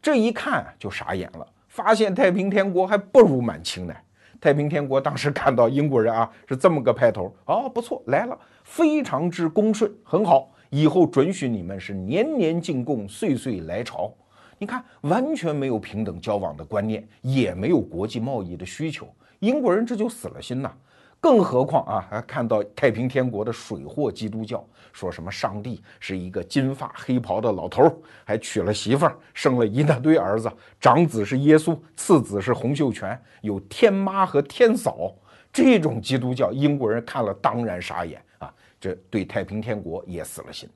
[0.00, 3.94] 这一看就傻眼了，发现太平天国还不如满清呢。
[4.40, 14.14] 太平天国当时看到英国人啊是这么个派头，哦，不错，来了，非常之恭顺，很好，以后准许你们是年年进贡，岁岁来朝。
[14.58, 19.08] 你看，完全没有平等交往的观念，也没有国际贸易的需求，
[19.40, 20.72] 英国人这就死了心呐。
[21.20, 27.92] 更何况啊，还看到太平天国的水货基督教，说什么上帝是一个金发黑袍的老头，
[28.24, 30.50] 还娶了媳妇儿，生了一大堆儿子，
[30.80, 35.12] 长子是耶稣，次子是洪秀全，有天妈和天嫂。
[35.52, 40.68] 这种基督教，英国人看了当然傻眼啊，这对太平天国也死了心。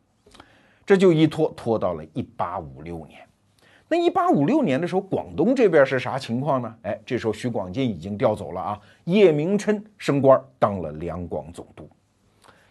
[0.85, 3.20] 这就一拖拖到了一八五六年。
[3.92, 6.74] 那一八五六年的时候，广东这边是啥情况呢？
[6.81, 11.87] 哎，这时候徐广进已经调走了啊，叶明琛升官当了两广总督。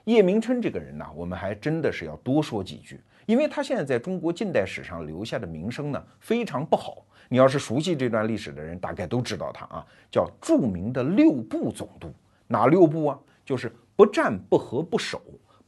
[0.05, 7.05] 叶明琛这个人呢，我们还真的是要多说几句，因为他现在在中国近代史上留下的名声呢非常不好。
[7.29, 12.11] 你要是熟悉这段历史的人，大概都知道他啊，叫著名的六部总督。
[12.47, 13.19] 哪六部啊？
[13.45, 15.21] 就是不战不和不守。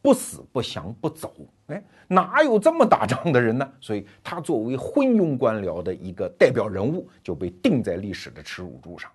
[0.04, 1.34] 不死不降不走，
[1.68, 3.72] 哎，哪有这么打仗的人呢？
[3.80, 9.10] 所以他作为昏庸官僚的一个代表人物，就被钉在历史的耻辱柱上。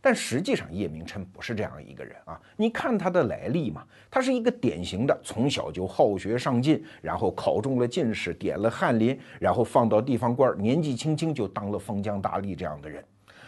[0.00, 2.40] 但实际上，叶明琛不是这样一个人啊！
[2.56, 13.04] 你看他的来历嘛，他是一个典型的从小就好学上进，然后考中了进士，点了翰林，然后放到地方官，年纪轻轻就当了封疆大吏这样的人。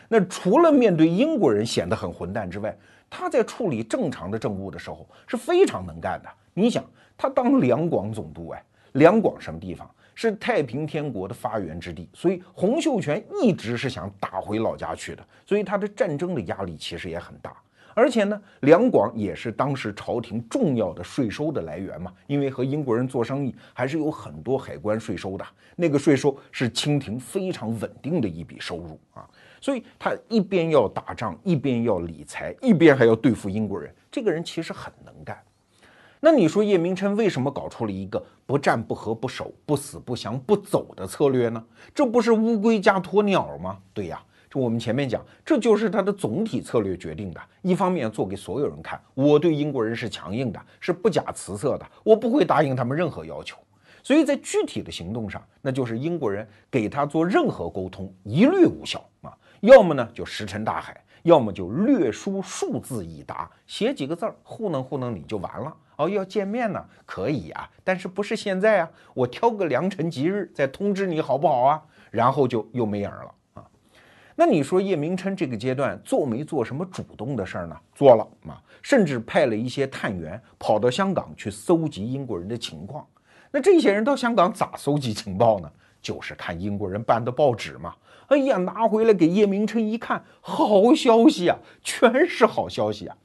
[0.09, 2.77] 那除了面对英国人显得很混蛋之外，
[3.09, 6.29] 他在处理正常的政务的时候是非常能干的。
[6.55, 6.85] 你想，
[7.17, 9.89] 他当两广总督，哎，两广什么地方？
[10.17, 17.53] 是太平天国的发源之地，所以洪秀全一直是想打回老家去的，所以他的战争的压力其实也很大。
[17.97, 29.29] 而且呢，两广也是当时朝廷重要的税收的来源嘛，因为和英国人做生意还是有很多海关税收的，那个税收是清廷非常稳定的一笔收入啊，
[29.61, 35.37] 所以他一边要打仗，一边要理财，一边还要对付英国人，这个人其实很能干。
[36.25, 41.63] 那你说叶明琛为什么搞出了一个不战不和不守、不死不降不走的策略呢？
[41.95, 43.77] 这不是乌龟加鸵鸟吗？
[43.93, 44.19] 对呀。
[44.49, 47.41] 这我们前面讲，这就是他的总体策略决定的。
[47.61, 53.59] 一方面做给所有人看，我对英国人是强硬的，是不假辞色的，我不会答应他们任何要求。
[54.03, 59.37] 所以在具体的行动上，那就是英国人给他做任何沟通一律无效啊。
[59.61, 65.77] 要么呢就石沉大海，要么就略输数字已达，写几个字儿糊弄糊弄你就完了。
[65.97, 68.91] 哦，要见面呢，可以啊，但是不是现在啊？
[69.15, 71.83] 我挑个良辰吉日再通知你好不好啊？
[72.11, 73.65] 然后就又没影了啊。
[74.35, 77.77] 那你说叶明琛这个阶段做没做什么主动的事儿呢？
[77.95, 83.07] 做了啊，甚至派了一些探员跑到香港去搜集英国人的情况。
[83.51, 85.71] 那这些人到香港咋搜集情报呢？
[86.03, 87.95] 就是看英国人办的报纸嘛。
[88.27, 93.17] 哎呀，拿回来给叶明琛一看，好消息啊，全是好消息啊。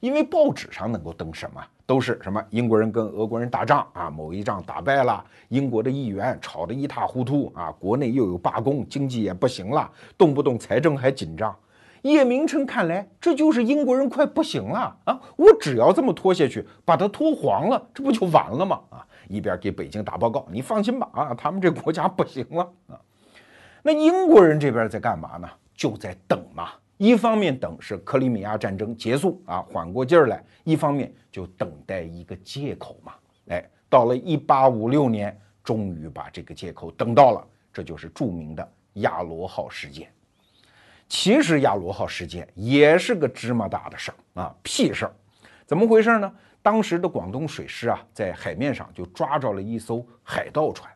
[0.00, 11.54] 因为报纸上能够登什么，都是什么英国人跟俄国人打仗啊，某一仗打败了，英国的议员吵得一塌糊涂啊，国内又有罢工，经济也不行了，动不动财政还紧张。
[12.02, 18.80] 叶明琛看来，这就是英国人快不行了啊，我只要这么拖下去，把它拖黄了，这不就完了吗？
[18.90, 22.98] 啊，一边给北京打报告，你放心吧，啊，他们这国家不行了啊。
[23.82, 25.48] 那英国人这边在干嘛呢？
[25.74, 26.70] 就在等嘛。
[26.98, 33.14] 一方面等是克里米亚战争结束啊，缓过劲儿来；一方面就等待一个借口嘛。
[33.48, 40.08] 哎，到了一八五六年，终于把这个借口等到了，这就是著名的亚罗号事件。
[41.08, 45.12] 其实亚罗号事件也是个芝麻大的事儿啊，屁事儿。
[45.66, 46.32] 怎么回事呢？
[46.62, 50.88] 当时的广东水师啊，在海面上就抓着了一艘海盗船，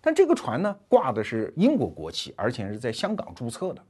[0.00, 3.82] 但这个船呢，挂的是英国国旗，而且是在香港注册的。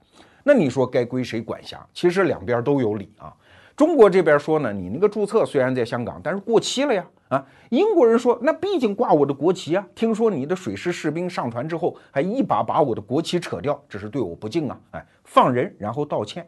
[0.45, 1.85] 那你说该归谁管辖？
[1.93, 3.35] 其实两边都有理啊。
[3.77, 7.05] 中国这边说呢，你那个注册虽然在香港，但是过期了呀。
[7.29, 9.85] 啊，英国人说，那毕竟挂我的国旗啊。
[9.95, 14.81] 听说你的水师士兵上船之后，还一把把我的国旗扯掉，这是对我不敬啊。
[14.93, 16.47] 哎，放人然后道歉。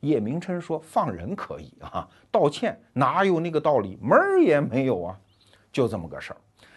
[0.00, 3.98] 叶明琛说放人可以啊，道歉哪有那个道理？
[4.00, 5.18] 门儿也没有啊，
[5.72, 6.36] 就这么个事儿。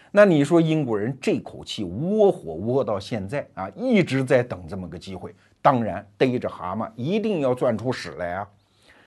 [0.10, 5.36] 那你说英国人这口气窝火窝到现在啊，一直在等这么个机会。
[5.62, 8.48] 当然，逮着蛤蟆一定要钻出屎来啊！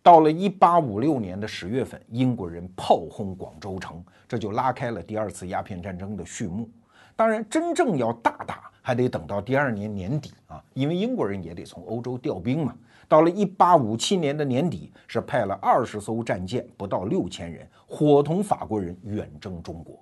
[0.04, 6.68] 到了一八五六年的十月份，英国人炮轰广州城，这就拉开了第二次鸦片战争的序幕。
[7.16, 12.76] 当然，真正要大打，还得等到第二年年底啊，因为英国人也得从欧洲调兵嘛。
[13.08, 19.98] 到了一八五七年的年底，是派了二十艘战舰，不到六千人，伙同法国人远征中国。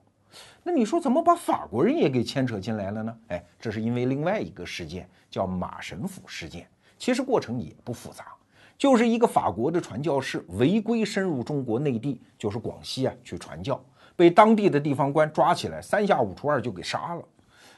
[0.64, 3.16] 那你说怎么把法国人也给牵扯进来了呢？
[3.28, 6.66] 哎，这是因为另外一个事件，叫马神甫事件。
[6.98, 8.34] 其实过程也不复杂，
[8.82, 13.80] 就是一个法国的传教士违规深入中国内地，就是广西啊，去传教，
[14.16, 17.22] 被当地的地方官抓起来，三下五除二就给杀了。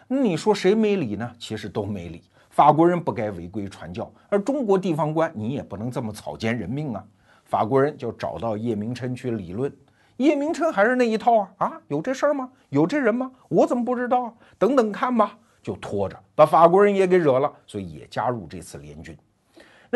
[0.08, 1.30] 那你说谁没理呢？
[1.38, 2.22] 其实都没理。
[2.48, 7.04] 法国人不该违规传教，而中国地方官你也不能这么草菅人命啊。
[7.44, 9.70] 法国人就找到叶明琛去理论。
[10.16, 12.50] 叶明琛还是那一套啊啊，有这事儿吗？
[12.70, 13.30] 有这人吗？
[13.50, 14.32] 我怎么不知道啊？
[14.58, 19.14] 等等看吧，就拖着把法国人也给惹了，所以也加入这次联军。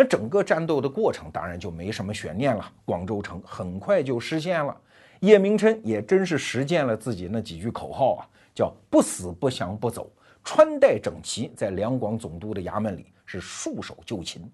[0.00, 4.72] 那整个战斗的过程当然就没什么悬念了，广州城很快就失陷了。
[5.18, 8.22] 叶明琛也真是实践了自己那几句口号啊，
[8.54, 10.08] 叫不死不降不走，
[10.44, 14.48] 穿戴整齐，在两广总督的衙门里是束手就擒。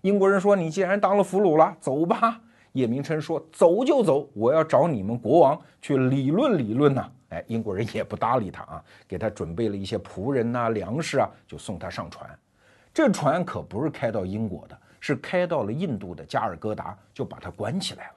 [0.00, 2.40] 英国人说：“你既然当了俘虏了，走吧。”
[2.74, 12.28] 叶明琛说：“走就走，我要找你们国王去理论理论呢。”哎，英国人也不搭理他啊，给他准备了一些仆人呐、粮食啊，就送他上船。
[12.92, 18.14] 这船可不是开到英国的，是开到了印度的加尔各答，就把他关起来了。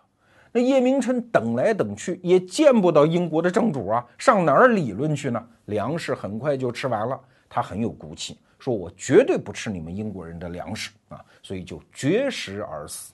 [0.52, 5.48] 那叶明琛等来等去也见不到英国的正主啊，上哪儿理论去呢？
[5.66, 13.14] 粮食很快就吃完了，他很有骨气，说我绝对不吃你们英国人的粮食啊，所以就绝食而死。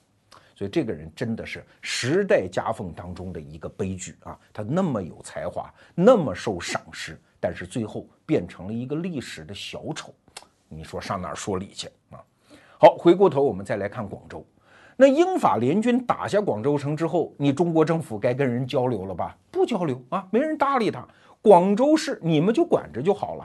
[0.56, 4.36] 所以这个人真的是时代夹缝当中的一个悲剧啊！
[4.52, 10.12] 他那么有才华，那么受赏识，但是最后变成了一个历史的小丑，
[10.68, 12.18] 你说上哪儿说理去啊？
[12.80, 14.46] 好，回过头我们再来看广州，
[14.96, 19.36] 那英法联军打下广州城之后，你中国政府该跟人交流了吧？
[19.50, 21.04] 不交流啊，没人搭理他。
[21.42, 23.44] 广州市你们就管着就好了。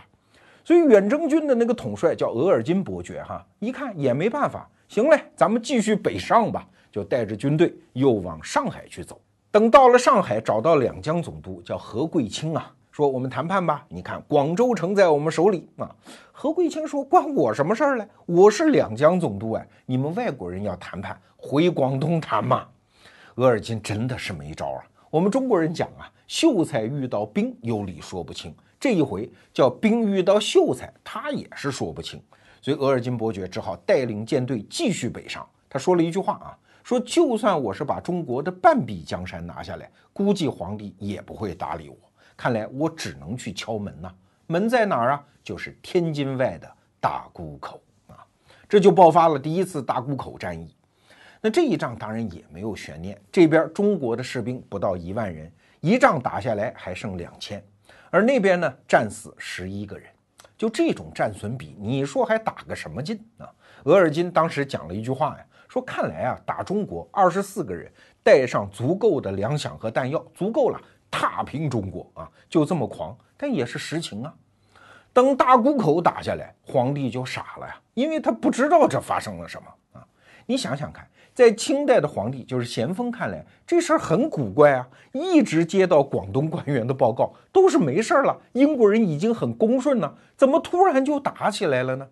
[0.63, 9.19] 所以远征军的那个统帅叫额尔金伯爵，哈，一看也没办法，行嘞，咱们继续北上吧，就带着军队又往上海去走。
[9.49, 13.83] 等到了上海，找到两江总督叫何贵清啊，说我们谈判吧。
[13.89, 15.89] 你看广州城在我们手里啊。
[16.31, 18.07] 何贵清说关我什么事儿嘞？
[18.27, 22.67] 我是两江总督哎，你们外国人要谈判，回广东谈嘛。
[23.37, 24.83] 额尔金真的是没招啊。
[25.09, 28.53] 我们中国人讲啊，秀才遇到兵有理说不清。
[28.79, 32.21] 这一回叫兵遇到秀才，他也是说不清，
[32.61, 35.43] 所以额尔金伯爵只好带领舰队继续北上。
[35.67, 41.95] 他说了一句话啊，说就算我是把中国的半壁江山拿下来，估计皇帝也不会搭理我。
[42.35, 44.11] 看来我只能去敲门呐，
[44.47, 45.23] 门在哪儿啊？
[45.43, 48.25] 就是天津外的大沽口啊。
[48.67, 50.75] 这就爆发了第一次大沽口战役。
[51.41, 57.61] 那这一仗当然也没有悬念，这边中国的士兵不到一万人，一仗打下来还剩两千。
[58.09, 60.07] 而那边呢，战死十一个人，
[60.57, 63.51] 就这种战损比，你说还打个什么劲啊？
[63.83, 67.91] 额尔金当时讲了一句话呀，说看来啊，打中国二十四个人，
[68.23, 70.79] 带上足够的粮饷和弹药，足够了，
[71.15, 74.33] 踏平中国啊，就这么狂，但也是实情啊。
[75.13, 80.03] 等大沽口打下来，皇帝就傻了呀，因为他不知道这发生了什么啊。
[80.47, 81.07] 你想想看。
[81.35, 84.87] 在清代的皇帝，就是咸丰看来，这事儿很古怪啊！
[85.13, 92.07] 一直接到广东官员的报告，都是没事儿了，英国人已经很恭顺了，怎么突然就打起来了呢？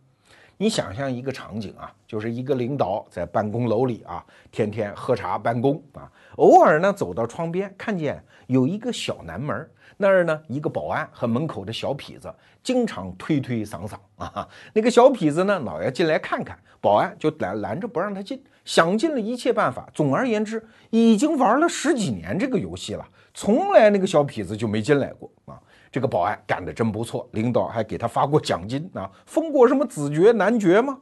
[0.58, 9.70] 你想象一个场景啊，就是一个领导在办公楼里啊，天天喝茶办公啊，偶尔呢走到窗边，看见有一个小南门。
[9.97, 12.34] 那儿呢，一个保安和门口的小痞子
[12.64, 14.47] 经常推推搡搡啊。
[14.74, 19.88] 那个小痞子呢，老要进来看看，保安就拦拦着不让他进，想尽了一切办法。
[19.93, 25.62] 总而言之，已经玩了十几年这个游戏了，从来那个小痞子就没进来过啊。
[25.92, 31.00] 这个保安干得真不错，领导还给他发过奖金啊，封过什么子爵、男爵吗？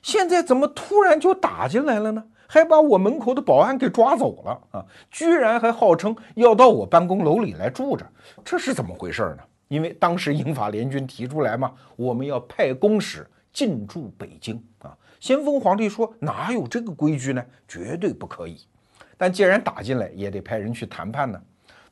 [0.00, 2.24] 现在怎么突然就打进来了呢？
[2.46, 4.84] 还把我门口的保安给抓走了啊！
[5.10, 8.06] 居然还号称要到我办公楼里来住着，
[8.44, 9.38] 这是怎么回事呢？
[9.68, 14.96] 因为当时英法联军提出来嘛，我们要派公使进驻北京啊。
[15.20, 17.44] 咸丰皇帝说哪有这个规矩呢？
[17.66, 18.60] 绝对不可以。
[19.16, 21.40] 但既然打进来，也得派人去谈判呢。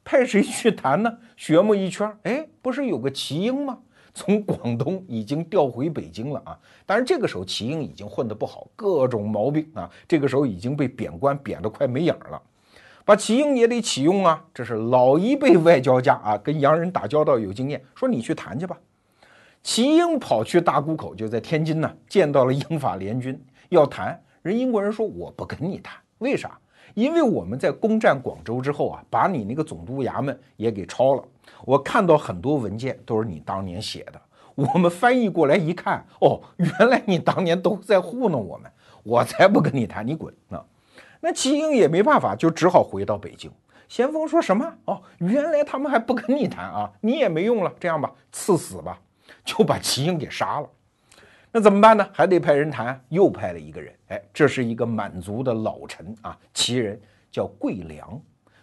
[0.05, 1.19] 派谁去谈呢？
[1.37, 3.79] 学摸一圈，哎，不是有个齐英吗？
[4.15, 6.59] 从广东已经调回北京了啊！
[6.85, 9.91] 当然，这个时候齐英已经混得不好，各种毛病啊。
[10.07, 12.43] 这个时候已经被贬官贬得快没影了，
[13.07, 14.45] 把齐英也得启用啊。
[14.53, 18.79] 这是老一辈外交家啊，跟洋人打交道有经验，说你去谈去吧。
[19.63, 24.23] 齐英跑去大沽口，就在天津呢，见到了英法联军要谈。
[24.43, 26.59] 人英国人说我不跟你谈，为啥？
[26.95, 31.25] 因为我们在攻占广州之后啊，把你那个总督衙门也给抄了。
[31.65, 34.21] 我看到很多文件都是你当年写的，
[34.55, 38.71] 我们翻译过来一看，哦，原来你当年都在糊弄我们，
[39.03, 40.65] 我才不跟你谈，你滚啊！
[41.21, 43.51] 那齐英也没办法，就只好回到北京。
[43.89, 44.73] 咸丰说什么？
[44.87, 47.73] 哦，原来他们还不跟你谈啊，你也没用了。
[47.79, 48.99] 这样吧，赐死吧，
[49.45, 50.69] 就把齐英给杀了。
[51.55, 52.09] 那怎么办呢？
[52.15, 53.95] 还得派人谈，又派了一个人。
[54.09, 56.99] 哎，这是一个满族的老臣啊，旗人
[57.31, 58.19] 叫桂良。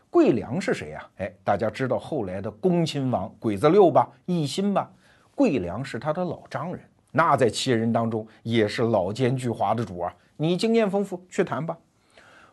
[0.10, 1.08] 桂良是谁呀？
[1.18, 4.92] 哎，大家知道后来的恭亲王鬼子六吧，奕欣吧？
[5.36, 6.82] 桂良是他的老丈人，
[7.12, 10.12] 那在旗人当中也是老奸巨猾的主啊。
[10.36, 11.78] 你经验丰富，去谈吧。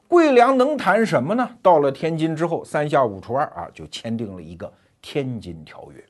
[0.06, 1.48] 桂良能谈什么呢？
[1.62, 4.66] 到了天津之后，三下五除二啊，就签订了一个
[5.00, 6.00] 《天津条约》。《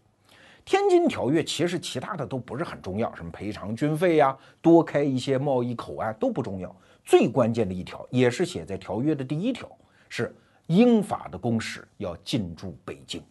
[0.67, 6.77] 天津条约》其实其他的都不是很重要，什么赔偿军费呀，多开一些贸易口岸都不重要。
[7.05, 9.67] 最关键的一条，也是写在条约的第一条，
[10.11, 10.37] 是。
[10.69, 13.23] 英法的公使要进驻北京，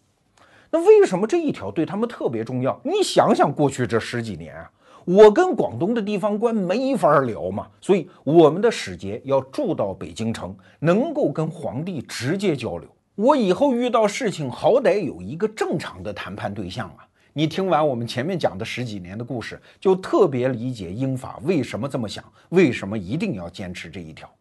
[0.71, 2.79] 那为什么这一条对他们特别重要？
[2.81, 4.71] 你想想，过去这十几年啊，
[5.03, 12.89] 我跟广东的地方官没法聊嘛，所以我们的使节要住到北京城，能够跟皇帝直接交流。
[13.15, 17.05] 我以后遇到事情，好歹有一个正常的谈判对象啊。
[17.37, 24.33] 你听完我们前面讲的十几年的故事，就特别理解英法为什么这么想，为什么一定要坚持这一条。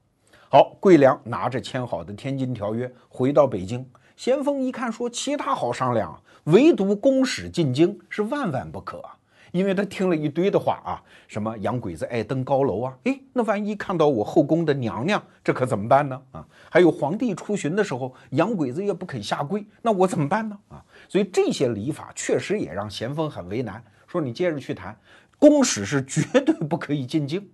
[0.49, 3.85] 好，桂良拿着签好的《天津条约》回到北京，
[4.15, 9.14] 咸丰一看说：“其他好商量，唯独公使进京是万万不可啊！
[9.55, 16.21] 因为他听了一堆的话啊，什么洋鬼子爱登高楼啊，诶，那万一看到我后宫的娘娘，这可怎么办呢？
[16.33, 20.59] 啊，还有皇帝出巡的时候，洋鬼子也不肯下跪，那我怎么办呢？
[20.71, 24.99] 啊，所以这些礼法确实也让咸丰很为难，说你接着去谈，
[25.39, 27.49] 公使是绝对不可以进京。”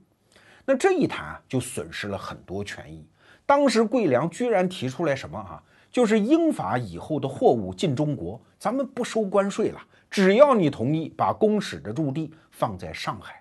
[0.64, 3.06] 那这一谈，就损失了很多权益。
[3.44, 9.78] 当时桂良居然提出来什么啊，就是英法以后的货物进中国，咱们不收关税了，
[10.10, 13.40] 只要你同意把公使的驻地放在上海。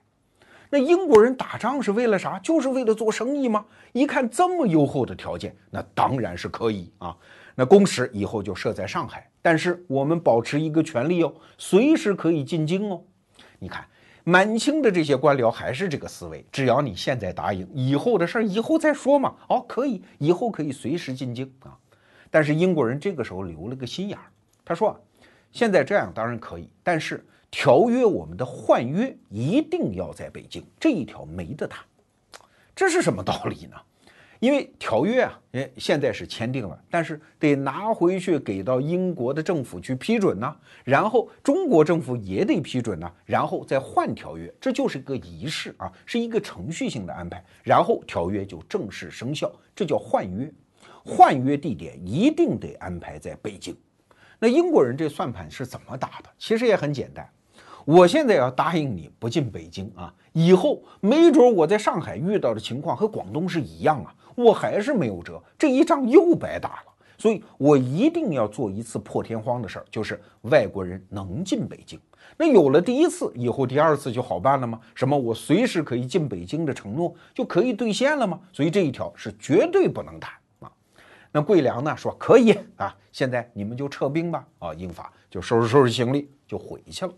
[0.70, 2.38] 那英国人打仗是为了啥？
[2.39, 3.65] 就是为了做生意吗？
[3.91, 7.15] 一看这么优厚的条件，那当然是可以啊。
[7.55, 13.01] 那公使以后就设在上海，但是我们保持一个权利哦，随时可以进京哦。
[13.57, 13.86] 你看。
[14.26, 19.34] 满清的这些官僚还是这个思维，只要你现在答应，以后的事儿以后再说嘛。
[19.47, 21.76] 哦，可以，以后可以随时进京啊。
[22.30, 24.26] 但是英国人这个时候留了个心眼儿，
[24.63, 24.99] 他说啊，
[25.52, 31.84] 现在这样当然可以，但是条约我们的换约一定要在北京，这一条没得谈。
[32.76, 33.76] 这是什么道理呢？
[34.39, 50.50] 因为条约啊，哎，现在是签订了，但是得拿回去给到英国的政府去批准呢，然后中国政府也得批准呢，然后再换条约，这就是一个仪式啊，是一个程序性的安排，然后条约就正式生效，这叫换约。
[51.04, 53.76] 换约地点一定得安排在北京。
[54.40, 56.30] 那英国人这算盘是怎么打的？
[56.38, 57.30] 其实也很简单，
[57.86, 64.16] 我现在要答应你不进北京啊，以后没准我在上海遇到的情况和广东是一样啊。
[64.36, 72.00] 我还是没有辙，这一仗又白打了，所以我一定要做一次破天荒的事儿，就是外国人能进北京。
[72.38, 74.80] 那有了第一次以后，第二次就好办了吗？
[74.96, 78.40] 什么我随时可以进北京的承诺就可以兑现了吗？
[78.54, 80.32] 所以这一条是绝对不能谈。
[81.32, 84.47] 那桂良呢说可以啊，现在你们就撤兵吧。
[84.59, 87.13] 啊，英法就收拾收拾行李就回去了。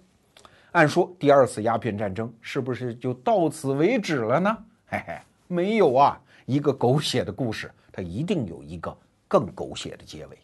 [0.74, 4.58] 按说第二次鸦片战争是不是就到此为止了呢？
[4.88, 6.20] 嘿嘿，没有啊。
[6.46, 8.98] 一个狗血的故事，它一定有一个
[9.28, 10.38] 更狗血的结尾。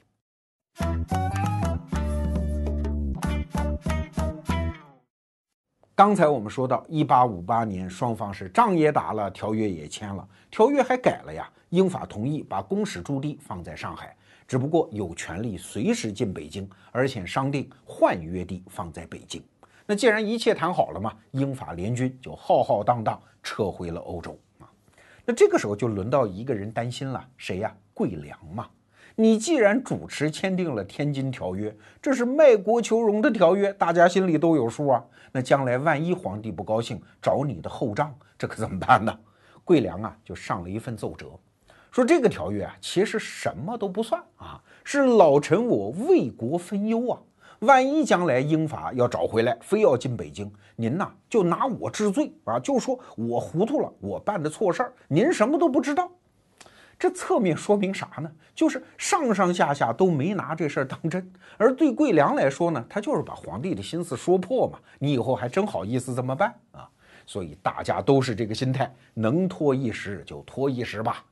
[5.97, 11.51] 刚才我们说到，一八五八年，双方是仗也打了，条约也签了，条约还改了呀。
[11.69, 14.15] 英法同意把公使驻地放在上海，
[14.47, 19.43] 只不过有权利随时进北京，而且商定换约地放在北京。
[19.87, 24.69] 那既然一切谈好了嘛，英法联军就浩浩荡荡撤回了欧洲啊。
[25.25, 27.75] 那这个时候就轮到一个人担心了，谁呀？
[27.95, 28.67] 桂良嘛。
[29.19, 35.03] 你既然主持签订了《天津条约》，这是卖国求荣的条约，大家心里都有数啊。
[35.31, 39.19] 那将来万一皇帝不高兴找你的后账，这可怎么办呢？
[39.63, 41.31] 桂良啊，就上了一份奏折，
[41.89, 47.19] 说这个条约啊，其实什么都不算啊，是老臣我为国分忧啊。
[47.61, 56.07] 万一将来英法要找回来，非要进北京，您呐就拿我治罪啊，就说我糊涂了，我办的错事儿，您什么都不知道。
[56.99, 58.31] 这侧面说明啥呢？
[58.55, 61.31] 就是上上下下都没拿这事儿当真。
[61.57, 66.89] 而对桂良来说呢，他就是把皇帝的心思说破嘛，你以后还真好意思这么办啊？
[67.25, 71.23] 所以大家都是这个心态，能拖一时就拖一时吧。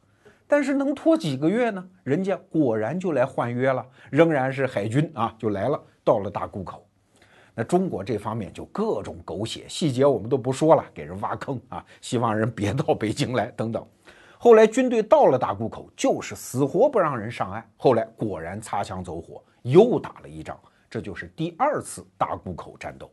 [0.48, 1.84] 但是能拖几个月呢？
[2.04, 5.82] 人家果然就来换约了，仍然是海军啊，就来了。
[6.04, 6.86] 到了大沽口，
[7.56, 13.84] 那中国这方面就各种狗血细节，我们都不说了，给人挖坑啊，希望人别到北京来等等。
[14.46, 17.68] 后来军队到了大沽口，就是死活不让人上岸。
[17.78, 20.56] 后来果然擦枪走火，又打了一仗，
[20.88, 23.10] 这就是第二次大沽口战斗。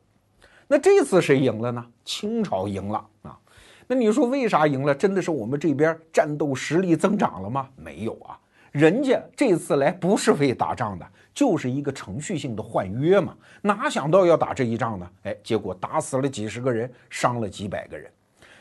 [0.68, 1.83] 那这次谁赢了呢？
[2.05, 3.39] 清朝赢了啊。
[3.87, 4.95] 那你说为啥赢了？
[4.95, 7.66] 真的是我们这边战斗实力增长了吗？
[7.76, 8.39] 没有啊，
[8.70, 11.07] 人家这次来不是为打仗的。
[11.33, 15.11] 就是一个程序性的换约嘛，哪想到要打这一仗呢？
[15.22, 18.12] 哎，结果打死了几十个人，伤了几百个人，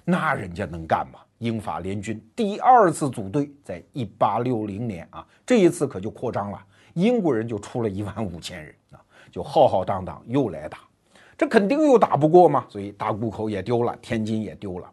[0.05, 1.19] 那人家能干吗？
[1.41, 6.63] 英法联军第二次组队，在一八六零年啊，这一次可就扩张了，
[6.93, 10.77] 英国人就出了一万五千人啊，就浩浩荡荡又来打，
[11.35, 14.87] 这肯定又打不过嘛，所以大沽口也丢了，天津也丢了，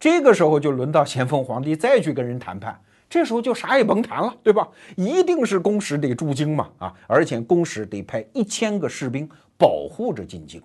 [0.00, 2.80] 这个时候就轮到咸丰皇帝再去跟人谈判。
[3.06, 4.66] 这时候就啥也甭谈了，对吧？
[4.96, 9.28] 一定是公使得驻京嘛，啊，而且公使得派一千个士兵
[9.58, 10.60] 保护着进京。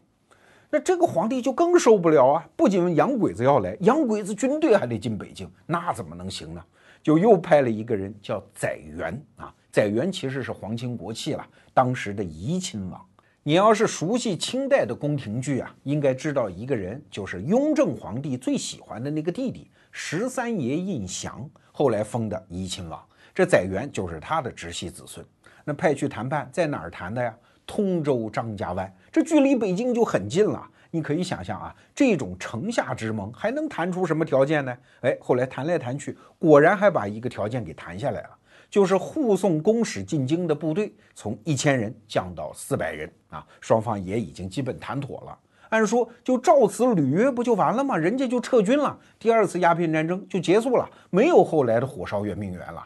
[0.71, 2.47] 那这个皇帝就更受不了啊！
[2.55, 6.63] 不仅洋鬼子要来，洋鬼子军队还得进北京，那怎么能行呢？
[7.01, 9.51] 就又派了一个人叫载元啊。
[9.71, 13.03] 载元其实是皇亲国戚了，当时的怡亲王。
[13.41, 21.49] 你要是熟悉清代的宫廷剧啊，应该知道一个人，就是雍正皇帝最喜欢的那个弟弟十三爷胤祥。
[21.71, 23.03] 后来封的怡亲王，
[23.33, 25.25] 这载元就是他的直系子孙。
[25.63, 27.35] 那派去谈判，在哪儿谈的呀？
[27.69, 30.67] 通州张家湾，这距离北京就很近了。
[30.89, 34.75] 你可以想象啊，这种城下之盟还能谈出什么条件呢？
[35.01, 38.29] 哎，后来谈来谈去，果然还把一个条件给谈下来了，
[38.71, 43.45] 就是护送公使进京的部队从一千人降到四百人啊。
[43.61, 45.37] 双方也已经基本谈妥了。
[45.69, 47.95] 按说就照此履约不就完了吗？
[47.95, 52.83] 人家就撤军了，第二次鸦片战争就结束了，没有后来的火烧圆明园了。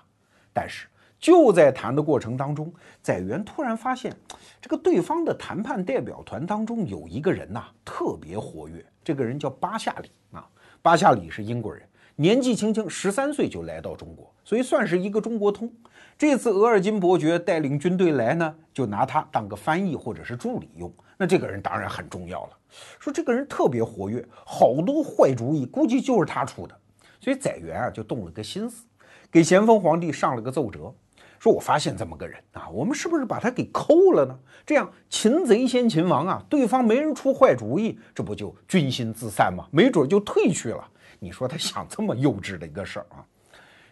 [0.52, 0.88] 但是
[1.24, 2.70] 就在谈的过程当中，
[3.02, 4.14] 载元突然发现，
[4.62, 8.86] 这个对方的谈判代表团当中有一个人呐，特别活跃。
[9.06, 10.46] 这个人叫巴夏里啊，
[10.82, 11.82] 巴夏里是英国人，
[12.18, 15.72] 年纪轻轻十三岁就来到中国，所以算是一个中国通。
[16.18, 20.94] 这次额尔金伯爵带领军队来呢，就拿他当个翻译或者是助理用。
[21.18, 22.50] 那这个人当然很重要了。
[23.00, 26.78] 说这个人特别活跃，好多坏主意，估计就是他出的。
[27.22, 28.86] 所以载元啊就动了个心思，
[29.32, 30.94] 给咸丰皇帝上了个奏折，
[31.44, 34.34] 说我发现这么个人啊，我们是不是把他给扣了呢？
[34.66, 39.68] 这样擒贼先擒王啊，对方没人出坏主意，这不就军心自散吗？
[39.70, 40.90] 没准就退去了。
[41.20, 43.20] 你说他想这么幼稚的一个事儿啊？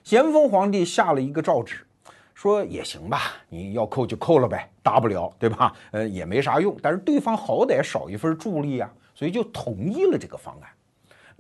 [0.02, 1.86] 咸丰皇帝下了一个诏旨。
[2.34, 5.74] 说也行吧，你要扣就扣了呗，大不了对吧？
[5.92, 10.70] 呃，也没啥用，但是对方好歹少一份助力啊，所以就同意了这个方案。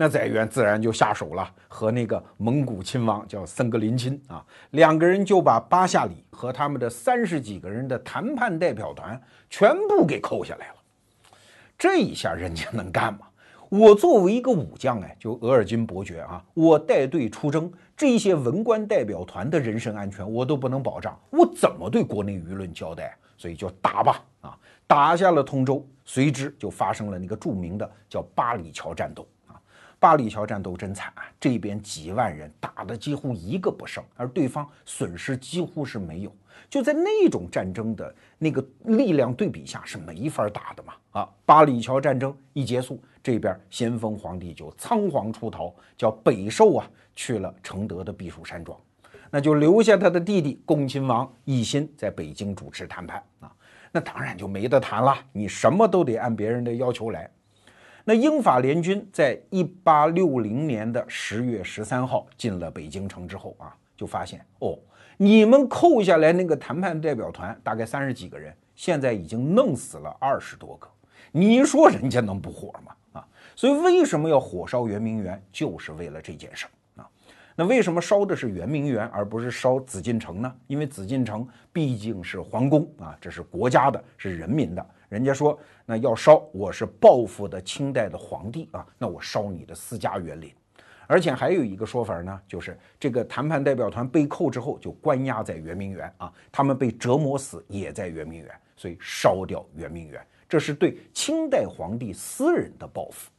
[0.01, 10.75] 那载元自然就下手了，和那个蒙古亲王叫森格林钦啊，两个人就把巴夏里和他们的三十几个人的谈判代表团全部给扣下来了。
[11.77, 13.27] 这一下人家能干吗？
[13.69, 23.15] 我作为一个武将，哎，就额尔金伯爵啊，我带队出征，这些文官代表团的人身安全我都不能保障，我怎么对国内舆论交代？
[23.37, 29.27] 所以就打吧，啊，打下了通州，随之就发生了那个著名的叫八里桥战斗。
[30.01, 36.35] 八里桥战斗真惨啊，这边几万人打的几乎一个不剩，而对方损失几乎是没有。
[36.71, 40.93] 就在那种战争的那个力量对比下，是没法打的嘛。
[41.11, 42.99] 啊，八里桥战争一结束。
[43.21, 48.75] 这边咸丰皇帝就仓皇出逃，叫北狩啊，去了承德的避暑山庄，
[49.29, 53.51] 那就留下他的弟弟恭亲王奕欣在北京主持谈判啊，
[53.91, 57.29] 那当然就没得谈了，你什么都得按别人的要求来。
[58.03, 64.77] 那英法联军在一八六零年的十月十三号进了北京城之后啊，就发现哦，
[65.17, 70.87] 你们扣下来那个谈判代表团大概三十几个人，现在已经弄死了二十多个，
[71.31, 72.91] 你说人家能不火吗？
[73.13, 77.09] 啊所以为什么要火烧圆明园，就是为了这件事儿啊。
[77.55, 80.55] 那为什么烧的是圆明园，而不是烧紫禁城呢？
[80.65, 84.83] 因为紫禁城毕竟是皇宫啊，这是国家的，是人民的。
[85.11, 90.49] 人家说那要烧，我是报复的清代的皇帝啊，那我烧你的私家园林。
[91.05, 103.29] 而且还有一个说法呢，就是这个谈判代表团被扣之后，就关押在圆明园啊，他们被折磨死也在圆明园，所以烧掉圆明园，这是对清代皇帝私人的报复。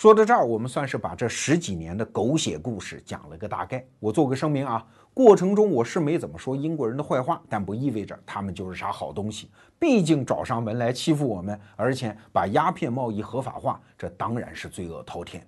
[0.00, 3.84] 说到这儿，我们算是把这十几年的狗血故事讲了个大概。
[3.98, 4.82] 我做个声明啊，
[5.12, 9.50] 过程中我是没怎么说英国人的坏话，但不意味着他们就是啥好东西。
[9.78, 15.46] 毕竟找上门来欺负我们，而且把鸦片贸易合法化，这当然是罪恶滔天。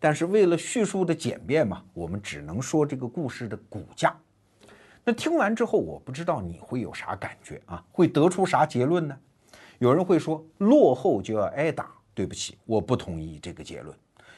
[0.00, 4.12] 但是为了叙述的简便嘛，我们只能说这个故事的骨架。
[5.04, 7.80] 那听完之后，我不知道你会有啥感觉啊？
[7.92, 9.16] 会得出啥结论呢？
[9.78, 11.92] 有人会说，落后就要挨打。
[12.14, 13.94] 对不起，我不同意这个结论，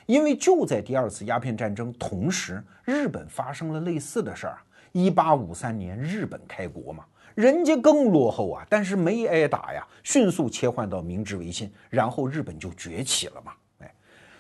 [0.06, 4.58] 因为就在第二次鸦片战争同时，日本发生了类似的事儿。
[4.92, 7.04] 一八五三年，日本开国嘛，
[7.34, 13.52] 人家更落后啊，但是没挨打呀，迅速切换到明治维新，然后日本就崛起了嘛。
[13.80, 13.94] 哎，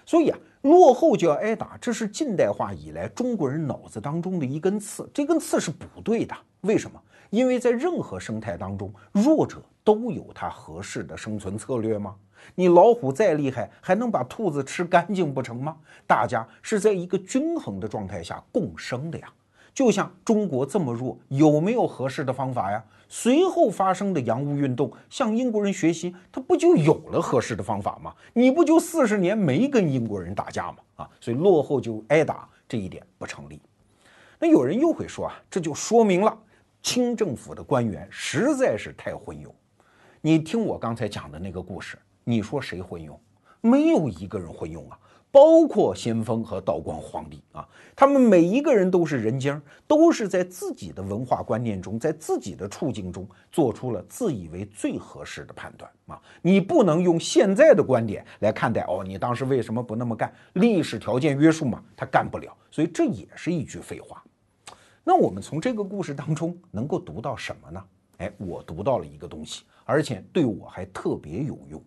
[0.06, 6.34] 所以啊，落后就要挨打，这是近代化以来中国人脑子当中的一根刺，这根刺是不对的。
[6.62, 6.98] 为什么？
[7.28, 12.16] 因为在任何生态当中，弱者都有他合适的生存策略吗？
[12.54, 15.76] 你老虎再厉害，还能把兔子吃干净不成吗？
[16.06, 19.32] 大家是在一个均衡的状态下共生的呀。
[19.74, 22.82] 就像中国这么弱，有没有合适的方法呀？
[23.08, 28.12] 随后发生的洋务运动，向英国人学习，他不就有了合适的方法吗？
[28.32, 30.78] 你不就四十年没跟英国人打架吗？
[30.96, 33.60] 啊，所以落后就挨打，这一点不成立。
[34.38, 36.36] 那有人又会说啊，这就说明了
[36.82, 39.48] 清政府的官员实在是太昏庸。
[40.22, 41.98] 你听我刚才讲的那个故事。
[42.28, 43.16] 你说谁昏庸？
[43.60, 44.98] 没有一个人昏庸啊，
[45.30, 47.64] 包括先锋和道光皇帝啊，
[47.94, 56.20] 他们每一个人都是人精，都是在自己的文化观念中，在自己的处境中做出了自以为最合适的判断啊。
[56.42, 60.34] 你不能用现在的观点来看待哦，你当时为什么不那么干？
[60.54, 64.20] 历史条件约束嘛，他干不了，所以这也是一句废话。
[65.04, 67.84] 那我们从这个故事当中能够读到什么呢？
[68.16, 71.80] 哎，我读到了一个东西，而且对我还特别有用。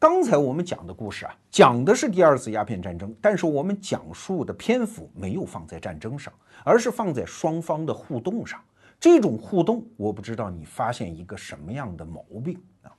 [0.00, 6.32] 刚才我们讲的故事啊，讲的是第二次鸦片战争，但是我们讲述的篇幅没有放在战争上，
[6.62, 8.60] 而是放在双方的互动上。
[9.00, 12.94] 这种互动，我不知道你发现一个什么样的毛病啊？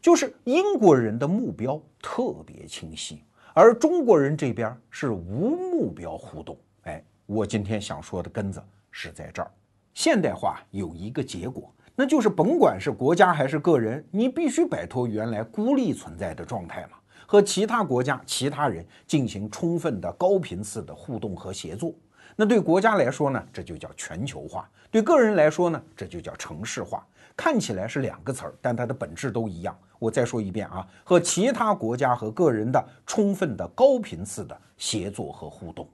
[0.00, 6.56] 就是英国人的目标特别清晰，而中国人这边是无目标互动。
[6.82, 9.50] 哎，我今天想说的根子是在这儿。
[9.94, 21.94] 现代化有一个结果，那就是甭管是国家还是个人，你必须摆脱原来孤立存在的状态嘛，和其他国家、其他人进行充分的高频次的互动和协作。
[22.36, 27.02] 那对国家来说呢，这就叫全球化；对个人来说呢，这就叫城市化。
[27.34, 29.74] 看起来是两个词儿，但它的本质都一样。
[29.98, 35.88] 我再说一遍啊，和其他国家和个人的充分的高频次的协作和互动。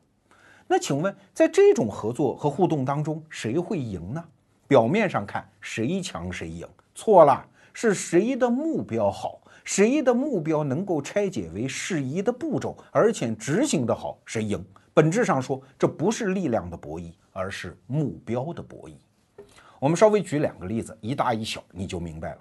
[0.66, 4.24] 那请问，在这种合作和互动当中，谁会赢呢？
[4.72, 6.66] 表面上看，谁强谁赢？
[6.94, 14.64] 错了，是谁的目标好，谁的目标能够拆解为适宜的步骤，而且执行的好，谁赢？
[14.94, 18.94] 本质上说，这不是力量的博弈，而是目标的博弈。
[19.78, 22.38] 我们稍微举两个例子，一大一小，你就明白了。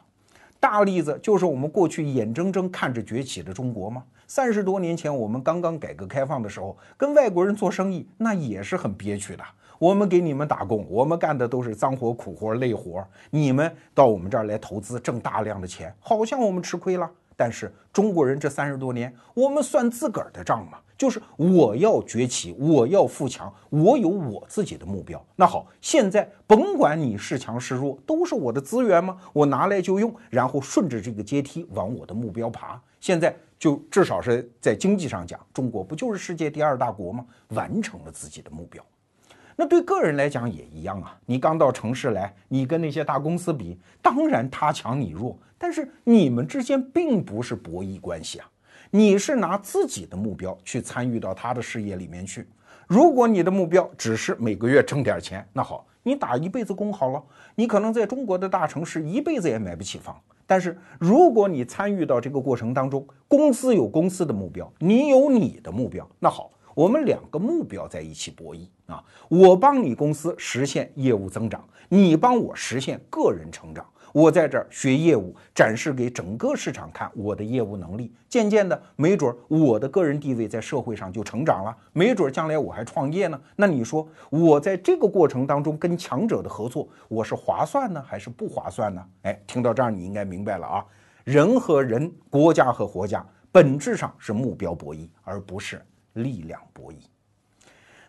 [0.58, 4.06] 大例子就是我们过去眼睁睁看着崛起的中国吗？
[4.26, 9.44] 三十多年前，我们刚刚改革开放的时候，跟外国人做生意，那也是很憋屈的。
[9.82, 17.10] 我们给你们打工，我们干的都是脏活、苦活、累活，你们到我们这儿来投资，挣大量的钱，好像我们吃亏了。
[17.36, 25.20] 但是中国人这三十多年，我们算自个儿的账嘛，就是我要崛起，我要富强，我有我自己的目标。
[25.36, 29.18] 那好，现在甭管你是强是弱，都是我的资源吗？
[29.34, 32.80] 我拿来就用，然后顺着这个阶梯往我的目标爬。
[33.00, 37.26] 现在就至少是在经济上讲，中国不就是世界第二大国吗？
[37.56, 38.86] 完成了自己的目标。
[39.62, 41.16] 那对个人来讲也一样啊。
[41.24, 45.38] 你刚到城市来，你跟那些大公司比，当然他强你弱。
[45.56, 48.50] 但是你们之间并不是博弈关系啊，
[48.90, 52.48] 你是拿自己的目标去参与到他的事业里面去。
[52.88, 60.20] 如果你的目标只是每个月挣点钱，那好，你打一辈子工好了，你可能在中国的大城市一辈子也买不起房。
[60.48, 73.86] 但是如果你参与到这个过程当中，公司有公司的目标，你有你的目标，那好，我们两个目标在一起博弈啊，我帮你公司实现业务增长，你帮我实现个人成长。
[74.14, 78.14] 我在这儿学业务，展示给整个市场看我的业务能力。
[78.28, 81.74] 渐渐的，没准我的个人地位在社会上就成长了。
[81.94, 83.40] 没准将来我还创业呢。
[83.56, 89.02] 那你说，我在这个过程当中跟强者的合作，我是划算呢，还是不划算呢？
[89.22, 90.86] 哎，听到这儿你应该明白了啊。
[91.24, 95.82] 人和人，国家和国家，本质上是目标博弈，而不是
[96.14, 96.98] 力量博弈。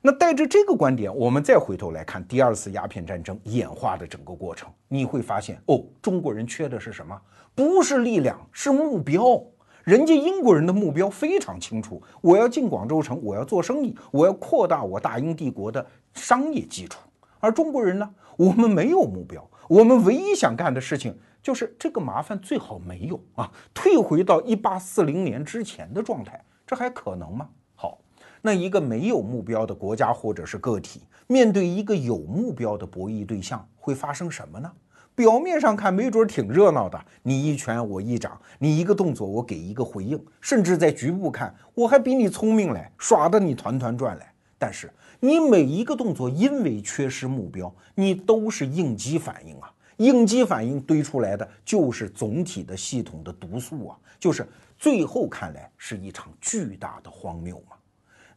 [0.04, 7.16] 那带着这个观点，我们再回头来看第二次鸦片战争演化的整个过程，你会发现，哦，中国人缺的是什么？
[7.54, 9.40] 不是力量，是目标。
[9.84, 16.98] 人家英国人的目标非常清楚，我要进广州城，我要做生意，我要扩大我大英帝国的商业基础。
[17.38, 27.48] 而中国人呢，我们没有目标，我们唯一想干的事情就是这个麻烦最好没有啊，退回到一八四零年之前的状态，这还可能吗？
[28.44, 34.70] 那一个没有目标的国家或者是个体，面对一个有目标的博弈对象，会发生什么呢？
[35.14, 44.24] 表面上看，没准挺热闹的，你一拳我一掌，你一个动作我给一个回应，甚至在局部看，我还比你聪明嘞，耍得你团团转嘞。
[44.58, 57.76] 但是你每一个动作，因为缺失目标，你都是应激反应啊，应激反应堆出来的就是总体的系统的毒素啊，就是最后看来是一场巨大的荒谬嘛。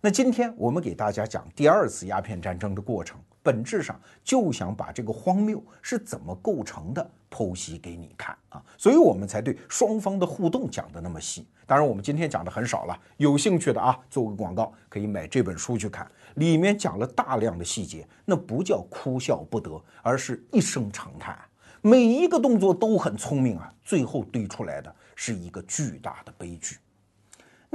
[0.02, 11.48] 那今天我们给大家讲第二次鸦片战争的过程，本质上就想把这个荒谬是怎么构成的剖析给你看啊，所以我们才对双方的互动讲的那么细。
[11.66, 21.36] 当然，我们今天讲的很少了，有兴趣的啊，做个广告可以买这本书去看，里面讲了大量的细节，那不叫哭笑不得，而是一声长叹。
[21.82, 26.78] 每一个动作都很聪明啊，最后堆出来的是一个巨大的悲剧。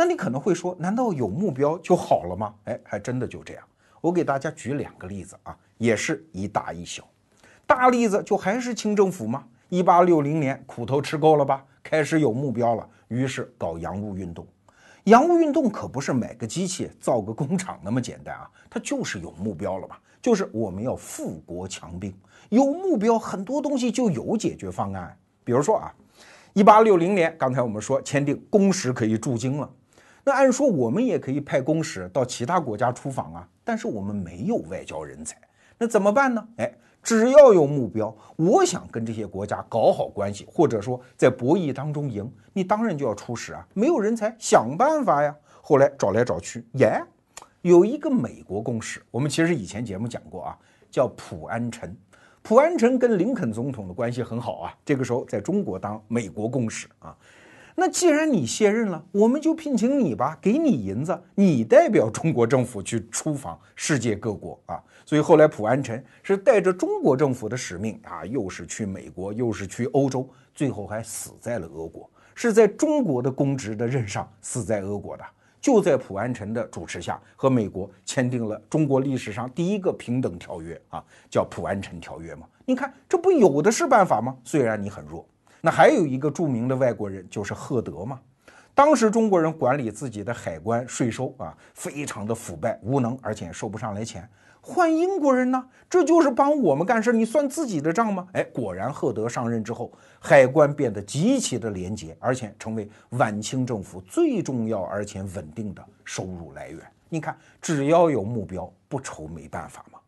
[0.01, 2.55] 那你可能会说，难道有目标就好了吗？
[2.65, 3.63] 哎，还真的就这样。
[4.01, 7.07] 我给大家举两个例子啊，也是一大一小。
[7.67, 9.45] 大例子就还是清政府吗？
[9.69, 14.47] 一八六零年苦头吃够了吧，开始有目标了，于是搞洋务运动。
[15.05, 22.11] 洋务运动可不是买个机器造个工厂那么简单啊，它就是有目标了嘛，就是我们要富国强兵。
[22.49, 25.15] 有目标，很多东西就有解决方案。
[25.45, 25.95] 比如说啊，
[26.55, 29.71] 一八六零年，刚才我们说签订公使可以驻京了。
[30.25, 35.37] 那按说我们也可以派公使到其他国家出访啊，但是我们没有外交人才，
[35.79, 36.47] 那怎么办呢？
[36.59, 43.67] 哎，只要有目标，我想跟这些国家搞好关系，或者说在博弈当中赢，你当然就要出使啊。
[43.73, 45.35] 没有人才，想办法呀。
[45.63, 47.03] 后来找来找去，耶，
[47.63, 50.59] 有一个美国公使，我们其实以前节目讲过啊，
[50.91, 51.97] 叫普安臣。
[52.43, 57.17] 普安臣跟林肯总统的关系很好啊，这个时候在中国当美国公使啊。
[57.81, 64.79] 那既然你卸任了，我们就聘请你吧，给你银子，你代表中国政府去出访世界各国啊。
[65.07, 75.25] 所以后来普安臣是带着中国政府的使命啊，又是去美国，又是去欧洲，最后还死在了俄国，是在中国的公职的任上死在俄国的。
[75.59, 82.47] 就在普安臣的主持下，和美国签订了中国历史上第一个平等条约啊，叫普安臣条约嘛。
[82.67, 84.37] 你看，这不有的是办法吗？
[84.45, 85.27] 虽然你很弱。
[85.61, 88.21] 那还有一个著名的外国人，就是赫德嘛。
[88.75, 94.27] 当时中国人管理自己的海关税收啊，非常的腐败无能，而且收不上来钱。
[94.63, 98.29] 换英国人呢，这就是帮我们干事，你算自己的账吗？
[98.33, 106.81] 哎，果然赫德上任之后，海关变得极其的廉洁，而且成为晚清政府最重要而且稳定的收入来源。
[107.09, 109.99] 你看，只要有目标，不愁没办法吗？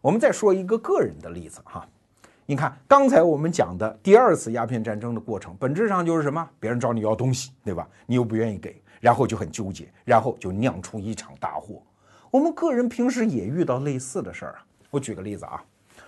[0.00, 1.86] 我们再说一个个人的例子哈。
[2.50, 6.48] 你看，刚才我们讲的第二次鸦片战争的过程，本质上就是什么？
[6.58, 7.86] 别人找你要东西，对吧？
[8.06, 11.82] 你又不愿意给，然后就很纠结，然后就酿出一场大祸。
[12.30, 14.64] 我们个人平时也遇到类似的事儿啊。
[14.88, 15.62] 我举个例子啊，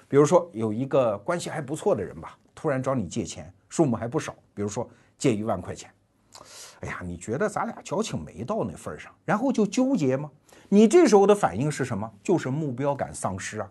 [0.09, 4.88] 比如说有一个关系还不错的人吧，突然找你借钱，数目还不少，比如说
[5.18, 5.91] 借一万块钱。
[6.80, 10.30] 哎呀，你觉得咱俩交情没到那份儿上，然后就纠结吗？
[10.70, 12.11] 你这时候的反应是什么？
[12.22, 13.70] 就是目标感丧失啊。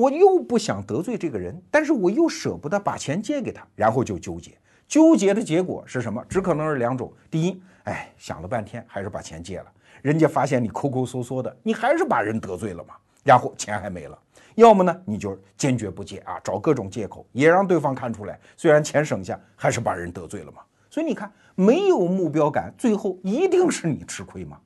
[0.00, 4.56] 我又不想得罪这个人，但是我又舍不得把钱借给他，然后就纠结。
[4.88, 6.24] 纠结的结果是什么？
[6.26, 9.66] 只可能是两种：第一，哎，想了半天还是把钱借了，
[10.00, 14.16] 人家发现你抠抠搜搜的，你还是把人得罪了嘛，然后钱还没了；
[14.54, 20.62] 要么呢，你就坚决不借啊，找各种借口，也让对方看出来，虽然钱省下，还是把人得罪了嘛。
[20.88, 24.58] 所以你看，没有目标感，最后一定是你吃亏嘛。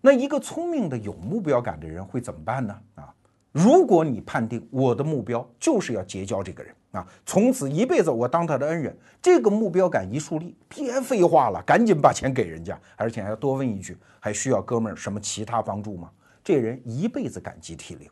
[0.00, 2.74] 那一个聪明的有目标感的人会怎么办呢？
[2.94, 3.12] 啊？
[3.58, 16.08] 如果你判定我的目标就是要结交这个人啊，从此一辈子我当他的恩人，这个目标感一树立，别废话了，赶紧把钱给人家，而且还要多问一句，还需要哥们儿什么其他帮助吗？
[16.44, 18.08] 这人一辈子感激涕零。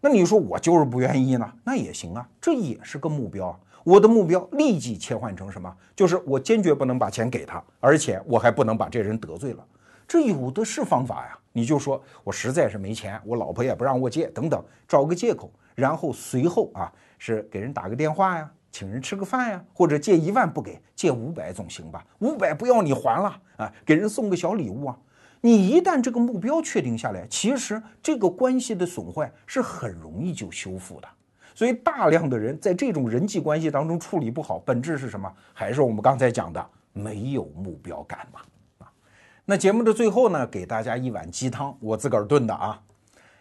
[0.00, 1.52] 那你说我就是不愿意呢？
[1.64, 3.58] 那也行啊，这也是个目标啊。
[3.82, 5.74] 我的目标立即切换成什么？
[5.96, 9.66] 就是我坚决不能把钱给他，而且我还不能把这人得罪了。
[10.06, 11.38] 这有的是方法呀。
[11.56, 22.04] 你就说我实在是没钱，我老婆也不让我借，等等，找个借口，然后随后啊是给人打个电话呀，请人吃个饭呀，或者借一万不给，借五百总行吧？
[22.18, 24.98] 五百不要你还了啊，给人送个小礼物啊。
[25.40, 31.08] 你一旦这个目标确定下来，其实这个关系的损坏是很容易就修复的。
[31.54, 35.32] 所以大量的人在这种人际关系当中处理不好，本质是什么？
[35.54, 38.40] 还是我们刚才讲的没有目标感嘛。
[39.48, 42.82] 那节目的最后呢，给大家一碗鸡汤，我自个儿炖的啊。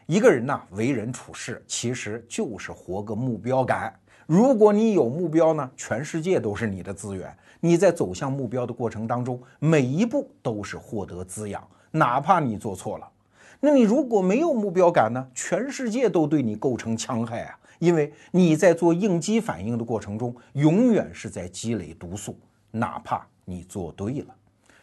[0.06, 3.92] 一个人呢，为人处事其实就是活个目标感。
[4.28, 7.36] 如果你有目标呢，全世界都是你的资源。
[7.60, 13.10] 你在走向目标的过程当中，每一步都是获得滋养，哪怕你做错了。
[13.60, 22.38] 那你如果没有目标感呢，全世界都对你构成戕害啊，因为你在做应激反应的过程中，永远是在积累毒素，
[22.70, 24.28] 哪怕你做对了。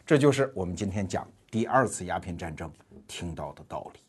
[0.05, 2.69] 这就是我们今天讲第二次鸦片战争
[3.07, 4.02] 听到的道理。